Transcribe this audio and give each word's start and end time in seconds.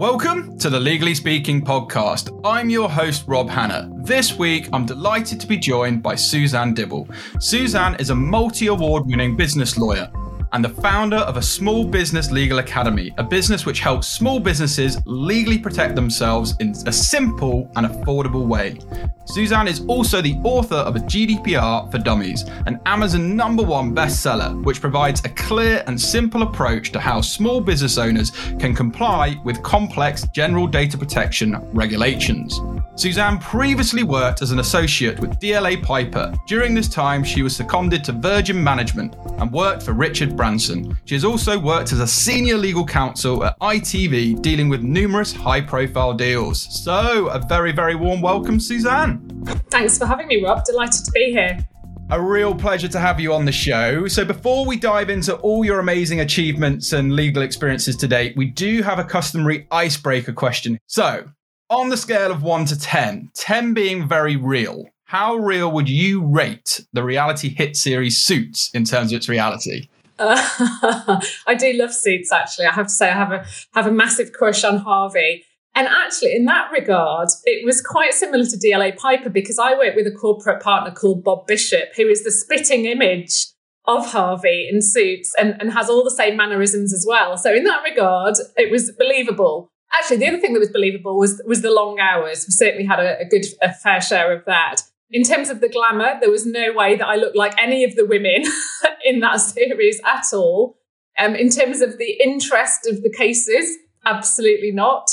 Welcome 0.00 0.56
to 0.60 0.70
the 0.70 0.80
Legally 0.80 1.14
Speaking 1.14 1.62
podcast. 1.62 2.40
I'm 2.42 2.70
your 2.70 2.88
host, 2.88 3.24
Rob 3.26 3.50
Hanna. 3.50 3.90
This 3.98 4.38
week, 4.38 4.66
I'm 4.72 4.86
delighted 4.86 5.38
to 5.40 5.46
be 5.46 5.58
joined 5.58 6.02
by 6.02 6.14
Suzanne 6.14 6.72
Dibble. 6.72 7.06
Suzanne 7.38 7.96
is 7.96 8.08
a 8.08 8.14
multi 8.14 8.68
award 8.68 9.04
winning 9.04 9.36
business 9.36 9.76
lawyer 9.76 10.10
and 10.52 10.64
the 10.64 10.68
founder 10.68 11.16
of 11.16 11.36
a 11.36 11.42
small 11.42 11.84
business 11.84 12.30
legal 12.30 12.58
academy, 12.58 13.12
a 13.18 13.22
business 13.22 13.66
which 13.66 13.80
helps 13.80 14.08
small 14.08 14.40
businesses 14.40 14.98
legally 15.06 15.58
protect 15.58 15.94
themselves 15.94 16.54
in 16.60 16.70
a 16.86 16.92
simple 16.92 17.70
and 17.76 17.86
affordable 17.86 18.46
way. 18.46 18.78
Suzanne 19.26 19.68
is 19.68 19.84
also 19.86 20.20
the 20.20 20.34
author 20.42 20.76
of 20.76 20.96
a 20.96 21.00
GDPR 21.00 21.90
for 21.90 21.98
Dummies, 21.98 22.44
an 22.66 22.80
Amazon 22.86 23.36
number 23.36 23.62
one 23.62 23.94
bestseller, 23.94 24.62
which 24.64 24.80
provides 24.80 25.24
a 25.24 25.28
clear 25.28 25.84
and 25.86 26.00
simple 26.00 26.42
approach 26.42 26.90
to 26.92 26.98
how 26.98 27.20
small 27.20 27.60
business 27.60 27.96
owners 27.96 28.30
can 28.58 28.74
comply 28.74 29.36
with 29.44 29.62
complex 29.62 30.26
general 30.28 30.66
data 30.66 30.98
protection 30.98 31.56
regulations. 31.72 32.60
Suzanne 32.96 33.38
previously 33.38 34.02
worked 34.02 34.42
as 34.42 34.50
an 34.50 34.58
associate 34.58 35.18
with 35.20 35.38
DLA 35.38 35.82
Piper. 35.82 36.34
During 36.46 36.74
this 36.74 36.88
time, 36.88 37.24
she 37.24 37.42
was 37.42 37.56
seconded 37.56 38.04
to 38.04 38.12
Virgin 38.12 38.62
Management 38.62 39.16
and 39.38 39.50
worked 39.50 39.82
for 39.82 39.92
Richard 39.92 40.36
Branson. 40.40 40.96
She 41.04 41.14
has 41.14 41.22
also 41.22 41.58
worked 41.58 41.92
as 41.92 42.00
a 42.00 42.06
senior 42.06 42.56
legal 42.56 42.86
counsel 42.86 43.44
at 43.44 43.60
ITV, 43.60 44.40
dealing 44.40 44.70
with 44.70 44.80
numerous 44.80 45.34
high 45.34 45.60
profile 45.60 46.14
deals. 46.14 46.82
So, 46.82 47.26
a 47.26 47.38
very, 47.38 47.72
very 47.72 47.94
warm 47.94 48.22
welcome, 48.22 48.58
Suzanne. 48.58 49.20
Thanks 49.68 49.98
for 49.98 50.06
having 50.06 50.28
me, 50.28 50.42
Rob. 50.42 50.64
Delighted 50.64 51.04
to 51.04 51.10
be 51.10 51.30
here. 51.30 51.58
A 52.08 52.18
real 52.18 52.54
pleasure 52.54 52.88
to 52.88 52.98
have 52.98 53.20
you 53.20 53.34
on 53.34 53.44
the 53.44 53.52
show. 53.52 54.08
So, 54.08 54.24
before 54.24 54.64
we 54.64 54.78
dive 54.78 55.10
into 55.10 55.36
all 55.40 55.62
your 55.62 55.78
amazing 55.78 56.20
achievements 56.20 56.94
and 56.94 57.12
legal 57.12 57.42
experiences 57.42 57.94
to 57.96 58.08
date, 58.08 58.34
we 58.34 58.46
do 58.46 58.80
have 58.80 58.98
a 58.98 59.04
customary 59.04 59.66
icebreaker 59.70 60.32
question. 60.32 60.78
So, 60.86 61.26
on 61.68 61.90
the 61.90 61.98
scale 61.98 62.32
of 62.32 62.42
1 62.42 62.64
to 62.64 62.78
10, 62.78 63.28
10 63.34 63.74
being 63.74 64.08
very 64.08 64.36
real, 64.36 64.86
how 65.04 65.36
real 65.36 65.70
would 65.70 65.90
you 65.90 66.24
rate 66.24 66.80
the 66.94 67.02
reality 67.02 67.54
hit 67.54 67.76
series 67.76 68.16
Suits 68.16 68.70
in 68.72 68.84
terms 68.84 69.12
of 69.12 69.18
its 69.18 69.28
reality? 69.28 69.88
I 71.46 71.54
do 71.58 71.72
love 71.72 71.94
Suits. 71.94 72.30
Actually, 72.30 72.66
I 72.66 72.72
have 72.72 72.88
to 72.88 72.92
say 72.92 73.08
I 73.08 73.14
have 73.14 73.32
a 73.32 73.44
have 73.72 73.86
a 73.86 73.92
massive 73.92 74.32
crush 74.32 74.64
on 74.64 74.78
Harvey. 74.78 75.44
And 75.74 75.86
actually, 75.86 76.34
in 76.34 76.44
that 76.46 76.70
regard, 76.72 77.28
it 77.44 77.64
was 77.64 77.80
quite 77.80 78.12
similar 78.12 78.44
to 78.44 78.56
DLA 78.56 78.96
Piper 78.96 79.30
because 79.30 79.58
I 79.58 79.74
work 79.74 79.94
with 79.94 80.06
a 80.06 80.10
corporate 80.10 80.62
partner 80.62 80.90
called 80.90 81.22
Bob 81.22 81.46
Bishop, 81.46 81.94
who 81.96 82.06
is 82.08 82.24
the 82.24 82.32
spitting 82.32 82.86
image 82.86 83.46
of 83.86 84.10
Harvey 84.10 84.68
in 84.70 84.82
Suits 84.82 85.32
and, 85.38 85.56
and 85.60 85.72
has 85.72 85.88
all 85.88 86.04
the 86.04 86.10
same 86.10 86.36
mannerisms 86.36 86.92
as 86.92 87.06
well. 87.08 87.38
So, 87.38 87.54
in 87.54 87.64
that 87.64 87.82
regard, 87.82 88.34
it 88.56 88.70
was 88.70 88.90
believable. 88.92 89.70
Actually, 89.92 90.18
the 90.18 90.28
other 90.28 90.38
thing 90.38 90.52
that 90.52 90.60
was 90.60 90.70
believable 90.70 91.16
was 91.16 91.40
was 91.46 91.62
the 91.62 91.72
long 91.72 91.98
hours. 91.98 92.44
We 92.46 92.52
certainly 92.52 92.84
had 92.84 93.00
a, 93.00 93.20
a 93.20 93.24
good, 93.24 93.46
a 93.62 93.72
fair 93.72 94.02
share 94.02 94.32
of 94.32 94.44
that. 94.44 94.82
In 95.12 95.24
terms 95.24 95.50
of 95.50 95.60
the 95.60 95.68
glamour, 95.68 96.18
there 96.20 96.30
was 96.30 96.46
no 96.46 96.72
way 96.72 96.96
that 96.96 97.06
I 97.06 97.16
looked 97.16 97.36
like 97.36 97.60
any 97.60 97.84
of 97.84 97.96
the 97.96 98.06
women 98.06 98.44
in 99.04 99.20
that 99.20 99.40
series 99.40 100.00
at 100.04 100.26
all. 100.32 100.78
Um, 101.18 101.34
in 101.34 101.50
terms 101.50 101.80
of 101.80 101.98
the 101.98 102.18
interest 102.22 102.86
of 102.86 103.02
the 103.02 103.10
cases, 103.10 103.76
absolutely 104.06 104.70
not. 104.70 105.10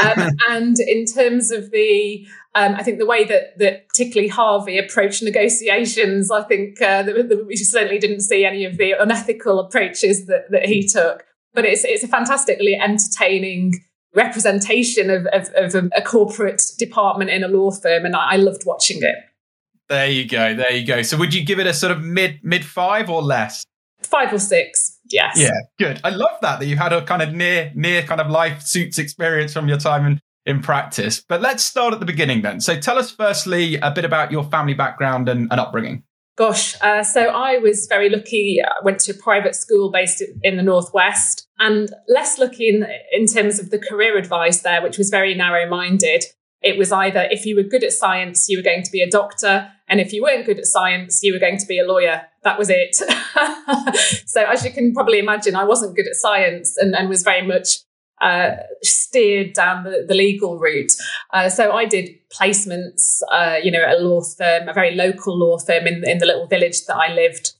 um, 0.00 0.30
and 0.48 0.76
in 0.78 1.06
terms 1.06 1.50
of 1.50 1.70
the, 1.70 2.26
um, 2.54 2.74
I 2.74 2.82
think 2.82 2.98
the 2.98 3.06
way 3.06 3.24
that 3.24 3.58
that 3.58 3.88
particularly 3.88 4.28
Harvey 4.28 4.78
approached 4.78 5.22
negotiations, 5.22 6.30
I 6.30 6.42
think 6.42 6.80
uh, 6.82 7.02
that, 7.02 7.28
that 7.28 7.46
we 7.46 7.56
certainly 7.56 7.98
didn't 7.98 8.20
see 8.20 8.44
any 8.44 8.64
of 8.64 8.76
the 8.76 8.92
unethical 8.92 9.60
approaches 9.60 10.26
that, 10.26 10.50
that 10.50 10.66
he 10.66 10.86
took. 10.86 11.24
But 11.54 11.64
it's 11.64 11.84
it's 11.84 12.04
a 12.04 12.08
fantastically 12.08 12.74
entertaining 12.74 13.74
representation 14.14 15.10
of, 15.10 15.26
of, 15.26 15.48
of 15.54 15.74
a, 15.74 15.88
a, 15.96 16.02
corporate 16.02 16.62
department 16.78 17.30
in 17.30 17.44
a 17.44 17.48
law 17.48 17.70
firm, 17.70 18.04
and 18.04 18.16
I, 18.16 18.32
I, 18.32 18.36
loved 18.36 18.64
watching 18.64 19.02
it. 19.02 19.14
There 19.88 20.08
you 20.08 20.28
go. 20.28 20.54
There 20.54 20.72
you 20.72 20.86
go. 20.86 21.02
So, 21.02 21.16
would 21.16 21.32
you 21.32 21.44
give 21.44 21.58
it 21.58 21.66
a 21.66 21.74
sort 21.74 21.92
of 21.92 22.02
mid 22.02 22.40
mid 22.42 22.64
five 22.64 23.08
or 23.08 23.22
less? 23.22 23.64
Five 24.02 24.32
or 24.32 24.38
six. 24.38 24.98
Yes. 25.10 25.38
Yeah. 25.38 25.50
Good. 25.78 26.00
I 26.04 26.10
love 26.10 26.36
that 26.42 26.60
that 26.60 26.66
you 26.66 26.76
had 26.76 26.92
a 26.92 27.02
kind 27.02 27.22
of 27.22 27.32
near 27.32 27.72
near 27.74 28.02
kind 28.02 28.20
of 28.20 28.30
life 28.30 28.62
suits 28.62 28.98
experience 28.98 29.52
from 29.52 29.68
your 29.68 29.78
time 29.78 30.06
in 30.06 30.20
in 30.46 30.60
practice. 30.60 31.22
But 31.26 31.40
let's 31.40 31.64
start 31.64 31.92
at 31.94 32.00
the 32.00 32.06
beginning 32.06 32.42
then. 32.42 32.60
So, 32.60 32.78
tell 32.78 32.98
us 32.98 33.10
firstly 33.10 33.76
a 33.76 33.90
bit 33.90 34.04
about 34.04 34.30
your 34.30 34.44
family 34.44 34.74
background 34.74 35.28
and, 35.28 35.50
and 35.50 35.60
upbringing. 35.60 36.04
Gosh, 36.38 36.76
uh, 36.82 37.02
so 37.02 37.30
I 37.30 37.58
was 37.58 37.86
very 37.88 38.08
lucky. 38.08 38.60
I 38.64 38.84
went 38.84 39.00
to 39.00 39.12
a 39.12 39.14
private 39.14 39.56
school 39.56 39.90
based 39.90 40.22
in 40.44 40.56
the 40.56 40.62
Northwest 40.62 41.48
and 41.58 41.92
less 42.06 42.38
lucky 42.38 42.68
in, 42.68 42.86
in 43.10 43.26
terms 43.26 43.58
of 43.58 43.70
the 43.70 43.78
career 43.78 44.16
advice 44.16 44.60
there, 44.60 44.80
which 44.80 44.98
was 44.98 45.10
very 45.10 45.34
narrow 45.34 45.68
minded. 45.68 46.22
It 46.62 46.78
was 46.78 46.92
either 46.92 47.26
if 47.28 47.44
you 47.44 47.56
were 47.56 47.64
good 47.64 47.82
at 47.82 47.92
science, 47.92 48.48
you 48.48 48.56
were 48.56 48.62
going 48.62 48.84
to 48.84 48.90
be 48.92 49.00
a 49.00 49.10
doctor. 49.10 49.72
And 49.88 50.00
if 50.00 50.12
you 50.12 50.22
weren't 50.22 50.46
good 50.46 50.58
at 50.58 50.66
science, 50.66 51.22
you 51.22 51.32
were 51.32 51.38
going 51.38 51.58
to 51.58 51.66
be 51.66 51.78
a 51.78 51.84
lawyer. 51.84 52.22
That 52.44 52.58
was 52.58 52.70
it. 52.70 52.94
so, 54.26 54.44
as 54.44 54.64
you 54.64 54.70
can 54.70 54.92
probably 54.92 55.18
imagine, 55.18 55.56
I 55.56 55.64
wasn't 55.64 55.96
good 55.96 56.06
at 56.06 56.14
science 56.14 56.76
and, 56.76 56.94
and 56.94 57.08
was 57.08 57.22
very 57.22 57.46
much 57.46 57.78
uh, 58.20 58.56
steered 58.82 59.52
down 59.52 59.84
the, 59.84 60.04
the 60.06 60.14
legal 60.14 60.58
route. 60.58 60.92
Uh, 61.32 61.48
so 61.48 61.72
I 61.72 61.84
did 61.84 62.10
placements, 62.30 63.20
uh, 63.32 63.56
you 63.62 63.70
know, 63.70 63.82
at 63.82 63.98
a 63.98 64.00
law 64.00 64.22
firm, 64.22 64.68
a 64.68 64.72
very 64.72 64.94
local 64.94 65.38
law 65.38 65.58
firm 65.58 65.86
in, 65.86 66.06
in 66.08 66.18
the 66.18 66.26
little 66.26 66.46
village 66.46 66.84
that 66.86 66.96
I 66.96 67.12
lived 67.12 67.52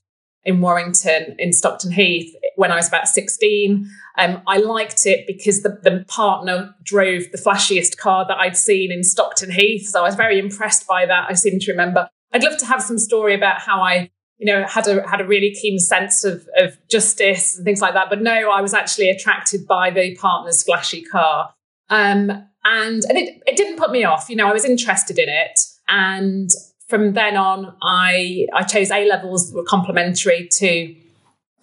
in 0.45 0.61
Warrington, 0.61 1.35
in 1.37 1.53
Stockton 1.53 1.91
Heath, 1.91 2.33
when 2.55 2.71
I 2.71 2.75
was 2.75 2.87
about 2.87 3.07
16. 3.07 3.89
Um, 4.17 4.41
I 4.47 4.57
liked 4.57 5.05
it 5.05 5.27
because 5.27 5.63
the, 5.63 5.79
the 5.83 6.05
partner 6.07 6.75
drove 6.83 7.23
the 7.31 7.37
flashiest 7.37 7.97
car 7.97 8.25
that 8.27 8.37
I'd 8.37 8.57
seen 8.57 8.91
in 8.91 9.03
Stockton 9.03 9.51
Heath. 9.51 9.87
So 9.87 10.01
I 10.01 10.03
was 10.03 10.15
very 10.15 10.39
impressed 10.39 10.87
by 10.87 11.05
that. 11.05 11.27
I 11.29 11.33
seem 11.33 11.59
to 11.59 11.71
remember. 11.71 12.09
I'd 12.31 12.43
love 12.43 12.57
to 12.57 12.65
have 12.65 12.81
some 12.81 12.97
story 12.97 13.33
about 13.33 13.59
how 13.61 13.81
I 13.81 14.11
you 14.39 14.45
know, 14.45 14.65
had 14.65 14.87
a 14.87 15.07
had 15.07 15.19
a 15.19 15.25
really 15.25 15.51
keen 15.51 15.77
sense 15.77 16.23
of 16.23 16.47
of 16.57 16.77
justice 16.89 17.57
and 17.57 17.65
things 17.65 17.81
like 17.81 17.93
that. 17.93 18.09
But 18.09 18.21
no, 18.21 18.49
I 18.49 18.61
was 18.61 18.73
actually 18.73 19.09
attracted 19.09 19.67
by 19.67 19.91
the 19.91 20.15
partner's 20.15 20.63
flashy 20.63 21.03
car. 21.03 21.53
Um, 21.89 22.29
and 22.63 23.03
and 23.03 23.17
it, 23.17 23.43
it 23.45 23.57
didn't 23.57 23.77
put 23.77 23.91
me 23.91 24.05
off. 24.05 24.29
You 24.29 24.37
know, 24.37 24.47
I 24.47 24.53
was 24.53 24.63
interested 24.63 25.19
in 25.19 25.27
it. 25.27 25.59
And 25.89 26.49
from 26.87 27.13
then 27.13 27.35
on, 27.35 27.75
I 27.83 28.47
I 28.53 28.63
chose 28.63 28.91
A 28.91 29.07
levels 29.07 29.51
that 29.51 29.57
were 29.57 29.65
complementary 29.65 30.47
to 30.53 30.95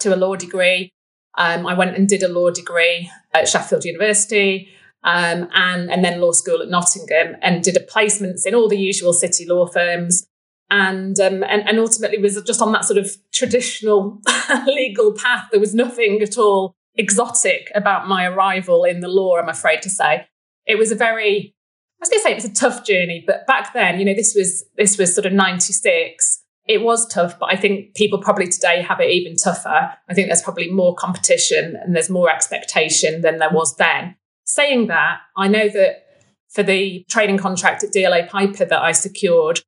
to 0.00 0.14
a 0.14 0.16
law 0.16 0.36
degree. 0.36 0.90
Um, 1.38 1.66
I 1.66 1.72
went 1.72 1.96
and 1.96 2.06
did 2.06 2.22
a 2.22 2.28
law 2.28 2.50
degree 2.50 3.10
at 3.32 3.48
Sheffield 3.48 3.84
University. 3.84 4.68
Um, 5.04 5.48
and, 5.54 5.88
and 5.88 6.04
then 6.04 6.20
law 6.20 6.32
school 6.32 6.60
at 6.60 6.68
Nottingham 6.68 7.36
and 7.40 7.62
did 7.62 7.76
a 7.76 7.80
placements 7.80 8.44
in 8.44 8.56
all 8.56 8.68
the 8.68 8.78
usual 8.78 9.12
city 9.12 9.46
law 9.46 9.66
firms 9.66 10.26
and, 10.70 11.18
um, 11.20 11.44
and 11.44 11.68
and 11.68 11.78
ultimately 11.78 12.18
was 12.18 12.40
just 12.42 12.60
on 12.60 12.72
that 12.72 12.84
sort 12.84 12.98
of 12.98 13.16
traditional 13.32 14.20
legal 14.66 15.12
path. 15.12 15.48
There 15.50 15.60
was 15.60 15.74
nothing 15.74 16.20
at 16.22 16.36
all 16.36 16.74
exotic 16.96 17.70
about 17.74 18.08
my 18.08 18.24
arrival 18.24 18.84
in 18.84 19.00
the 19.00 19.08
law. 19.08 19.38
I'm 19.38 19.48
afraid 19.48 19.82
to 19.82 19.90
say 19.90 20.26
it 20.66 20.76
was 20.76 20.90
a 20.90 20.96
very 20.96 21.54
I 21.98 22.02
was 22.02 22.10
going 22.10 22.18
to 22.18 22.22
say 22.24 22.32
it 22.32 22.34
was 22.34 22.44
a 22.44 22.52
tough 22.52 22.84
journey, 22.84 23.24
but 23.26 23.46
back 23.46 23.72
then, 23.72 23.98
you 23.98 24.04
know, 24.04 24.14
this 24.14 24.34
was 24.34 24.64
this 24.76 24.98
was 24.98 25.14
sort 25.14 25.26
of 25.26 25.32
'96. 25.32 26.42
It 26.68 26.82
was 26.82 27.06
tough, 27.06 27.38
but 27.38 27.46
I 27.46 27.56
think 27.56 27.94
people 27.94 28.18
probably 28.18 28.48
today 28.48 28.82
have 28.82 29.00
it 29.00 29.10
even 29.10 29.36
tougher. 29.36 29.94
I 30.08 30.14
think 30.14 30.28
there's 30.28 30.42
probably 30.42 30.68
more 30.68 30.96
competition 30.96 31.76
and 31.80 31.94
there's 31.94 32.10
more 32.10 32.28
expectation 32.28 33.20
than 33.20 33.38
there 33.38 33.50
was 33.50 33.76
then. 33.76 34.16
Saying 34.44 34.88
that, 34.88 35.18
I 35.36 35.46
know 35.46 35.68
that 35.68 36.06
for 36.48 36.64
the 36.64 37.04
training 37.08 37.38
contract 37.38 37.84
at 37.84 37.92
DLA 37.92 38.28
Piper 38.28 38.64
that 38.64 38.82
I 38.82 38.92
secured, 38.92 39.60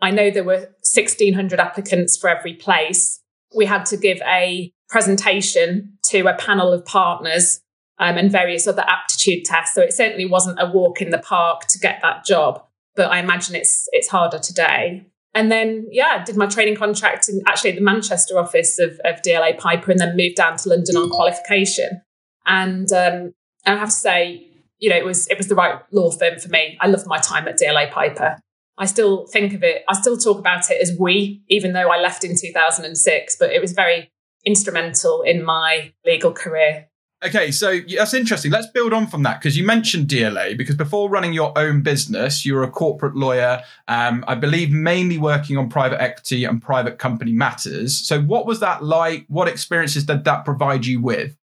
I 0.00 0.10
know 0.10 0.30
there 0.30 0.44
were 0.44 0.68
1,600 0.94 1.58
applicants 1.58 2.16
for 2.16 2.28
every 2.28 2.54
place. 2.54 3.20
We 3.54 3.66
had 3.66 3.86
to 3.86 3.96
give 3.96 4.20
a 4.26 4.72
presentation 4.88 5.98
to 6.06 6.26
a 6.26 6.34
panel 6.34 6.72
of 6.72 6.84
partners 6.84 7.60
um, 7.98 8.18
and 8.18 8.30
various 8.30 8.66
other 8.66 8.84
aptitude 8.86 9.44
tests. 9.44 9.74
So 9.74 9.82
it 9.82 9.92
certainly 9.92 10.26
wasn't 10.26 10.60
a 10.60 10.70
walk 10.70 11.00
in 11.00 11.10
the 11.10 11.18
park 11.18 11.66
to 11.68 11.78
get 11.78 12.00
that 12.02 12.24
job. 12.24 12.62
But 12.94 13.10
I 13.10 13.18
imagine 13.18 13.54
it's 13.54 13.88
it's 13.92 14.08
harder 14.08 14.38
today. 14.38 15.06
And 15.34 15.52
then, 15.52 15.86
yeah, 15.90 16.24
did 16.24 16.36
my 16.36 16.46
training 16.46 16.76
contract 16.76 17.28
in 17.28 17.42
actually 17.46 17.72
the 17.72 17.82
Manchester 17.82 18.38
office 18.38 18.78
of, 18.78 18.98
of 19.04 19.20
DLA 19.20 19.58
Piper 19.58 19.90
and 19.90 20.00
then 20.00 20.16
moved 20.16 20.36
down 20.36 20.56
to 20.56 20.70
London 20.70 20.96
on 20.96 21.10
qualification. 21.10 22.00
And 22.46 22.90
um, 22.90 23.34
I 23.66 23.76
have 23.76 23.90
to 23.90 23.94
say, 23.94 24.46
you 24.78 24.88
know, 24.88 24.96
it 24.96 25.04
was 25.04 25.26
it 25.28 25.36
was 25.36 25.48
the 25.48 25.54
right 25.54 25.80
law 25.92 26.10
firm 26.10 26.38
for 26.38 26.48
me. 26.48 26.78
I 26.80 26.86
loved 26.86 27.06
my 27.06 27.18
time 27.18 27.48
at 27.48 27.58
DLA 27.58 27.90
Piper. 27.90 28.38
I 28.78 28.86
still 28.86 29.26
think 29.26 29.54
of 29.54 29.62
it, 29.62 29.84
I 29.88 29.94
still 29.94 30.16
talk 30.16 30.38
about 30.38 30.70
it 30.70 30.80
as 30.80 30.96
we, 30.98 31.42
even 31.48 31.72
though 31.72 31.90
I 31.90 31.98
left 31.98 32.24
in 32.24 32.36
2006, 32.36 33.36
but 33.38 33.50
it 33.50 33.60
was 33.60 33.72
very 33.72 34.10
instrumental 34.44 35.22
in 35.22 35.44
my 35.44 35.92
legal 36.04 36.32
career. 36.32 36.88
Okay, 37.24 37.50
so 37.50 37.80
that's 37.96 38.12
interesting. 38.12 38.52
Let's 38.52 38.66
build 38.66 38.92
on 38.92 39.06
from 39.06 39.22
that 39.22 39.40
because 39.40 39.56
you 39.56 39.64
mentioned 39.64 40.08
DLA 40.08 40.56
because 40.56 40.76
before 40.76 41.08
running 41.08 41.32
your 41.32 41.56
own 41.58 41.82
business, 41.82 42.44
you 42.44 42.54
were 42.54 42.62
a 42.62 42.70
corporate 42.70 43.16
lawyer, 43.16 43.62
um, 43.88 44.22
I 44.28 44.34
believe 44.34 44.70
mainly 44.70 45.16
working 45.16 45.56
on 45.56 45.70
private 45.70 46.00
equity 46.00 46.44
and 46.44 46.60
private 46.60 46.98
company 46.98 47.32
matters. 47.32 48.06
So, 48.06 48.20
what 48.20 48.44
was 48.44 48.60
that 48.60 48.84
like? 48.84 49.24
What 49.28 49.48
experiences 49.48 50.04
did 50.04 50.24
that 50.24 50.44
provide 50.44 50.84
you 50.84 51.00
with? 51.00 51.38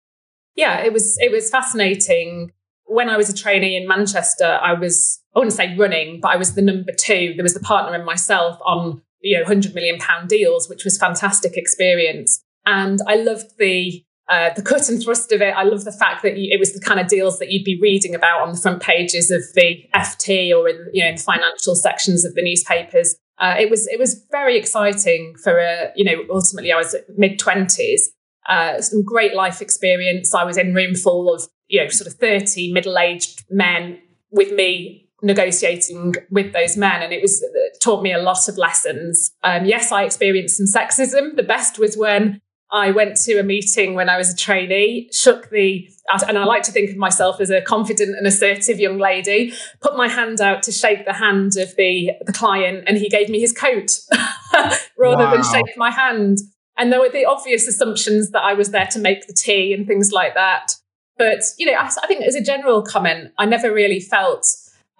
Yeah, 0.56 0.80
it 0.80 0.92
was 0.92 1.19
it 1.20 1.30
was 1.30 1.50
fascinating 1.50 2.52
when 2.88 3.10
I 3.10 3.16
was 3.16 3.28
a 3.28 3.34
trainee 3.34 3.76
in 3.76 3.86
Manchester, 3.86 4.58
I 4.60 4.72
was, 4.72 5.17
I 5.38 5.40
wouldn't 5.40 5.56
say 5.56 5.76
running, 5.76 6.20
but 6.20 6.32
I 6.32 6.37
was 6.37 6.55
the 6.55 6.62
number 6.62 6.90
two. 6.93 7.35
There 7.37 7.44
was 7.44 7.55
the 7.55 7.61
partner 7.61 7.94
and 7.94 8.05
myself 8.05 8.58
on, 8.67 9.00
you 9.20 9.37
know, 9.37 9.43
100 9.44 9.73
million 9.73 9.99
pound 9.99 10.29
deals, 10.29 10.69
which 10.69 10.85
was 10.85 10.99
fantastic 10.99 11.56
experience. 11.56 12.43
And 12.67 12.99
I 13.06 13.14
loved 13.14 13.56
the, 13.56 14.05
uh, 14.29 14.50
the 14.55 14.62
cut 14.62 14.88
and 14.88 15.00
thrust 15.00 15.31
of 15.31 15.40
it. 15.40 15.55
I 15.56 15.62
love 15.62 15.85
the 15.85 15.93
fact 15.93 16.25
that 16.25 16.37
you, 16.37 16.52
it 16.52 16.58
was 16.58 16.73
the 16.73 16.81
kind 16.81 16.99
of 16.99 17.06
deals 17.06 17.38
that 17.38 17.52
you'd 17.52 17.64
be 17.64 17.79
reading 17.81 18.17
about 18.17 18.40
on 18.40 18.52
the 18.52 18.61
front 18.61 18.82
pages 18.82 19.31
of 19.31 19.43
the 19.55 19.85
FT 19.94 20.52
or 20.52 20.69
in, 20.69 20.88
you 20.93 21.05
know, 21.05 21.11
in 21.11 21.14
the 21.14 21.23
financial 21.23 21.76
sections 21.76 22.25
of 22.25 22.35
the 22.35 22.43
newspapers. 22.43 23.14
Uh, 23.38 23.55
it 23.56 23.70
was 23.70 23.87
it 23.87 24.00
was 24.00 24.26
very 24.32 24.58
exciting 24.58 25.32
for 25.44 25.58
a 25.58 25.93
you 25.94 26.05
know 26.05 26.25
ultimately 26.29 26.73
I 26.73 26.76
was 26.76 26.96
mid 27.17 27.38
twenties. 27.38 28.11
Uh, 28.49 28.81
some 28.81 29.05
great 29.05 29.32
life 29.32 29.62
experience. 29.62 30.35
I 30.35 30.43
was 30.43 30.56
in 30.56 30.75
room 30.75 30.96
full 30.96 31.32
of 31.32 31.46
you 31.69 31.82
know, 31.82 31.88
sort 31.88 32.08
of 32.08 32.14
30 32.14 32.73
middle 32.73 32.99
aged 32.99 33.44
men 33.50 33.99
with 34.31 34.52
me 34.52 35.07
negotiating 35.22 36.14
with 36.30 36.52
those 36.52 36.76
men. 36.76 37.02
And 37.02 37.12
it 37.12 37.20
was 37.22 37.42
it 37.42 37.80
taught 37.80 38.02
me 38.02 38.12
a 38.12 38.18
lot 38.18 38.48
of 38.48 38.56
lessons. 38.56 39.32
Um, 39.42 39.64
yes, 39.64 39.92
I 39.92 40.04
experienced 40.04 40.56
some 40.56 40.66
sexism. 40.66 41.36
The 41.36 41.42
best 41.42 41.78
was 41.78 41.96
when 41.96 42.40
I 42.70 42.90
went 42.90 43.16
to 43.18 43.38
a 43.38 43.42
meeting 43.42 43.94
when 43.94 44.10
I 44.10 44.18
was 44.18 44.30
a 44.30 44.36
trainee, 44.36 45.08
shook 45.10 45.48
the, 45.48 45.88
and 46.26 46.36
I 46.36 46.44
like 46.44 46.62
to 46.64 46.72
think 46.72 46.90
of 46.90 46.96
myself 46.96 47.40
as 47.40 47.50
a 47.50 47.62
confident 47.62 48.16
and 48.16 48.26
assertive 48.26 48.78
young 48.78 48.98
lady, 48.98 49.54
put 49.80 49.96
my 49.96 50.06
hand 50.06 50.40
out 50.40 50.62
to 50.64 50.72
shake 50.72 51.06
the 51.06 51.14
hand 51.14 51.56
of 51.56 51.74
the, 51.76 52.10
the 52.26 52.32
client, 52.32 52.84
and 52.86 52.98
he 52.98 53.08
gave 53.08 53.30
me 53.30 53.40
his 53.40 53.54
coat 53.54 54.00
rather 54.98 55.24
wow. 55.24 55.34
than 55.34 55.44
shake 55.44 55.76
my 55.78 55.90
hand. 55.90 56.38
And 56.76 56.92
there 56.92 57.00
were 57.00 57.08
the 57.08 57.24
obvious 57.24 57.66
assumptions 57.66 58.30
that 58.30 58.42
I 58.42 58.52
was 58.52 58.70
there 58.70 58.86
to 58.88 58.98
make 58.98 59.26
the 59.26 59.32
tea 59.32 59.72
and 59.72 59.86
things 59.86 60.12
like 60.12 60.34
that. 60.34 60.74
But, 61.16 61.42
you 61.56 61.66
know, 61.66 61.72
I, 61.72 61.86
I 61.86 62.06
think 62.06 62.22
as 62.24 62.34
a 62.34 62.42
general 62.42 62.82
comment, 62.82 63.32
I 63.38 63.46
never 63.46 63.72
really 63.72 63.98
felt 63.98 64.46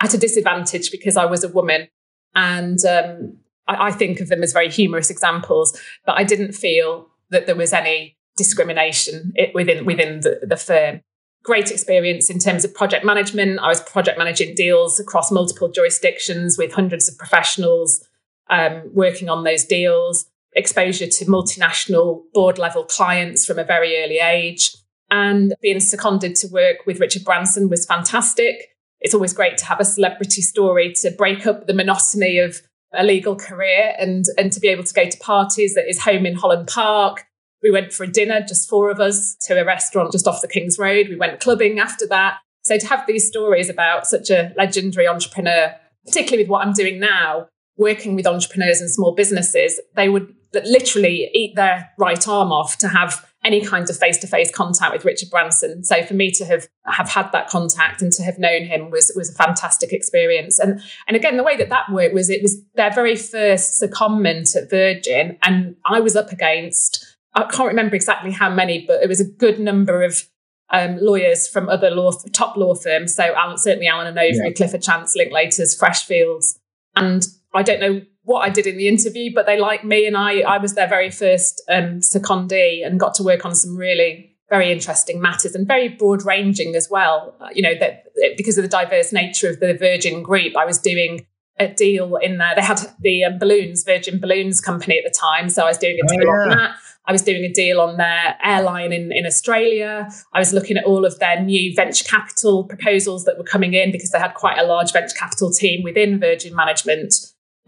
at 0.01 0.15
a 0.15 0.19
disadvantage 0.19 0.91
because 0.91 1.17
I 1.17 1.25
was 1.25 1.45
a 1.45 1.49
woman. 1.49 1.89
And 2.35 2.79
um, 2.85 3.39
I, 3.67 3.89
I 3.89 3.91
think 3.93 4.21
of 4.21 4.29
them 4.29 4.43
as 4.43 4.53
very 4.53 4.71
humorous 4.71 5.11
examples, 5.11 5.79
but 6.07 6.17
I 6.17 6.25
didn't 6.25 6.53
feel 6.53 7.09
that 7.31 7.47
there 7.47 7.57
was 7.57 7.73
any 7.73 8.17
discrimination 8.37 9.35
within 9.55 9.85
within 9.85 10.21
the, 10.21 10.41
the, 10.43 10.57
firm. 10.57 11.01
Great 11.43 11.71
experience 11.71 12.31
in 12.31 12.39
terms 12.39 12.65
of 12.65 12.75
project 12.75 13.05
management. 13.05 13.59
I 13.61 13.69
was 13.69 13.81
project 13.81 14.19
managing 14.19 14.55
deals 14.55 15.01
across 15.01 15.31
multiple 15.31 15.69
jurisdictions 15.69 16.59
with 16.59 16.73
hundreds 16.73 17.09
of 17.09 17.17
professionals 17.19 18.05
um, 18.51 18.83
working 18.93 19.29
on 19.29 19.45
those 19.45 19.65
deals. 19.65 20.27
Exposure 20.55 21.07
to 21.07 21.25
multinational 21.27 22.23
board 22.33 22.59
level 22.59 22.85
clients 22.85 23.47
from 23.47 23.59
a 23.59 23.65
very 23.65 24.03
early 24.03 24.19
age. 24.19 24.75
And 25.11 25.55
being 25.63 25.81
seconded 25.81 26.37
to 26.37 26.49
work 26.49 26.79
with 26.87 27.01
Richard 27.01 27.25
Branson 27.25 27.69
was 27.69 27.87
fantastic. 27.87 28.77
It's 29.01 29.15
always 29.15 29.33
great 29.33 29.59
to 29.59 29.65
have 29.67 29.81
a 29.81 29.85
celebrity 29.85 30.43
story 30.43 30.93
to 31.01 31.11
break 31.11 31.47
up 31.47 31.67
the 31.67 31.75
monotony 31.75 32.39
of 32.39 32.61
a 32.93 33.05
legal 33.05 33.37
career 33.37 33.95
and, 33.99 34.25
and 34.37 34.53
to 34.53 34.61
be 34.61 34.69
able 34.69 34.85
to 34.85 34.95
go 34.95 35.09
to 35.09 35.19
parties 35.19 35.77
at 35.77 35.87
his 35.87 36.01
home 36.03 36.27
in 36.27 36.35
Holland 36.35 36.69
Park. 36.69 37.25
We 37.63 37.71
went 37.71 37.93
for 37.93 38.05
a 38.05 38.11
dinner, 38.11 38.41
just 38.41 38.69
four 38.69 38.91
of 38.91 39.01
us, 39.01 39.37
to 39.47 39.61
a 39.61 39.65
restaurant 39.65 40.13
just 40.13 40.27
off 40.27 40.41
the 40.41 40.49
King's 40.49 40.79
Road. 40.79 41.09
We 41.09 41.17
went 41.17 41.41
clubbing 41.41 41.79
after 41.79 42.07
that. 42.09 42.39
So 42.63 42.79
to 42.79 42.87
have 42.87 43.07
these 43.07 43.27
stories 43.27 43.69
about 43.69 44.07
such 44.07 44.31
a 44.31 44.53
legendary 44.57 45.07
entrepreneur, 45.07 45.75
particularly 46.07 46.45
with 46.45 46.51
what 46.51 46.67
I'm 46.67 46.73
doing 46.73 46.99
now, 46.99 47.49
working 47.77 48.15
with 48.15 48.27
entrepreneurs 48.27 48.81
and 48.81 48.91
small 48.91 49.15
businesses, 49.15 49.81
they 49.95 50.09
would 50.09 50.35
literally 50.53 51.31
eat 51.35 51.55
their 51.57 51.91
right 51.99 52.27
arm 52.27 52.53
off 52.53 52.79
to 52.79 52.89
have 52.89 53.28
any 53.45 53.65
kind 53.65 53.89
of 53.89 53.97
face-to-face 53.97 54.51
contact 54.51 54.93
with 54.93 55.05
Richard 55.05 55.31
Branson. 55.31 55.85
So 55.85 56.03
for 56.05 56.15
me 56.15 56.31
to 56.33 56.45
have 56.45 56.69
have 56.87 57.09
had 57.09 57.31
that 57.33 57.49
contact 57.49 58.03
and 58.03 58.11
to 58.13 58.23
have 58.23 58.39
known 58.39 58.65
him 58.65 58.91
was 58.91 59.13
was 59.15 59.31
a 59.31 59.35
fantastic 59.35 59.93
experience. 59.93 60.59
And 60.59 60.81
and 61.07 61.17
again, 61.17 61.37
the 61.37 61.45
way 61.45 61.57
that 61.57 61.69
that 61.69 61.91
worked 61.93 62.15
was 62.15 62.31
it 62.31 62.43
was 62.43 62.61
their 62.75 62.93
very 62.93 63.17
first 63.17 63.81
secondment 63.81 64.57
at 64.57 64.71
Virgin, 64.71 65.39
and 65.43 65.77
I 65.85 66.01
was 66.01 66.17
up 66.17 66.33
against 66.33 67.17
I 67.35 67.45
can't 67.45 67.69
remember 67.69 67.95
exactly 67.95 68.33
how 68.33 68.51
many, 68.51 68.85
but 68.87 69.03
it 69.03 69.09
was 69.09 69.21
a 69.21 69.25
good 69.25 69.61
number 69.61 70.03
of 70.03 70.29
um, 70.71 70.99
lawyers 71.01 71.47
from 71.47 71.69
other 71.69 71.91
law 71.91 72.11
top 72.33 72.57
law 72.57 72.75
firms. 72.75 73.15
So 73.15 73.23
Alan, 73.23 73.57
certainly 73.57 73.87
Allen 73.87 74.09
and 74.09 74.17
Overy, 74.17 74.49
yeah. 74.49 74.51
Clifford 74.51 74.83
Chance, 74.83 75.17
Linklaters, 75.17 75.79
Freshfields, 75.79 76.59
and 76.97 77.27
I 77.55 77.63
don't 77.63 77.81
know 77.81 78.03
what 78.29 78.41
I 78.41 78.51
did 78.51 78.67
in 78.67 78.77
the 78.77 78.89
interview, 78.89 79.33
but 79.35 79.47
they 79.47 79.59
liked 79.59 79.85
me, 79.85 80.07
and 80.07 80.17
I 80.17 80.41
I 80.41 80.59
was 80.59 80.75
their 80.75 80.87
very 80.87 81.11
first 81.11 81.63
um, 81.69 82.01
secondee 82.01 82.87
and 82.87 83.01
got 83.01 83.15
to 83.15 83.23
work 83.23 83.47
on 83.47 83.55
some 83.55 83.75
really 83.75 84.37
very 84.51 84.71
interesting 84.71 85.21
matters 85.21 85.55
and 85.55 85.67
very 85.67 85.89
broad 85.89 86.25
ranging 86.25 86.77
as 86.77 86.89
well. 86.91 87.35
Uh, 87.41 87.49
you 87.55 87.63
know 87.63 87.75
that 87.81 88.05
because 88.37 88.59
of 88.59 88.63
the 88.63 88.69
diverse 88.69 89.15
nature 89.15 89.49
of 89.49 89.61
the 89.61 89.73
Virgin 89.75 90.23
Group, 90.23 90.57
I 90.59 90.67
was 90.67 90.79
doing 90.79 91.27
a 91.59 91.69
deal 91.69 92.17
in 92.17 92.37
there. 92.37 92.53
They 92.55 92.63
had 92.63 92.81
the 93.01 93.25
um, 93.25 93.39
balloons, 93.39 93.83
Virgin 93.83 94.21
Balloons 94.21 94.61
Company 94.61 94.99
at 94.99 95.11
the 95.11 95.19
time, 95.19 95.49
so 95.49 95.65
I 95.65 95.69
was 95.69 95.79
doing 95.79 95.99
a 96.05 96.07
deal 96.07 96.29
oh, 96.29 96.35
yeah. 96.35 96.43
on 96.43 96.49
that. 96.51 96.77
I 97.07 97.13
was 97.13 97.23
doing 97.23 97.43
a 97.45 97.53
deal 97.53 97.81
on 97.81 97.97
their 97.97 98.37
airline 98.45 98.93
in, 98.93 99.11
in 99.11 99.25
Australia. 99.25 100.11
I 100.35 100.39
was 100.39 100.53
looking 100.53 100.77
at 100.77 100.85
all 100.85 101.07
of 101.07 101.19
their 101.19 101.41
new 101.43 101.75
venture 101.75 102.05
capital 102.05 102.65
proposals 102.65 103.25
that 103.25 103.39
were 103.39 103.45
coming 103.45 103.73
in 103.73 103.91
because 103.91 104.11
they 104.11 104.19
had 104.19 104.35
quite 104.35 104.59
a 104.59 104.65
large 104.65 104.93
venture 104.93 105.17
capital 105.19 105.51
team 105.51 105.83
within 105.83 106.21
Virgin 106.21 106.55
Management 106.55 107.15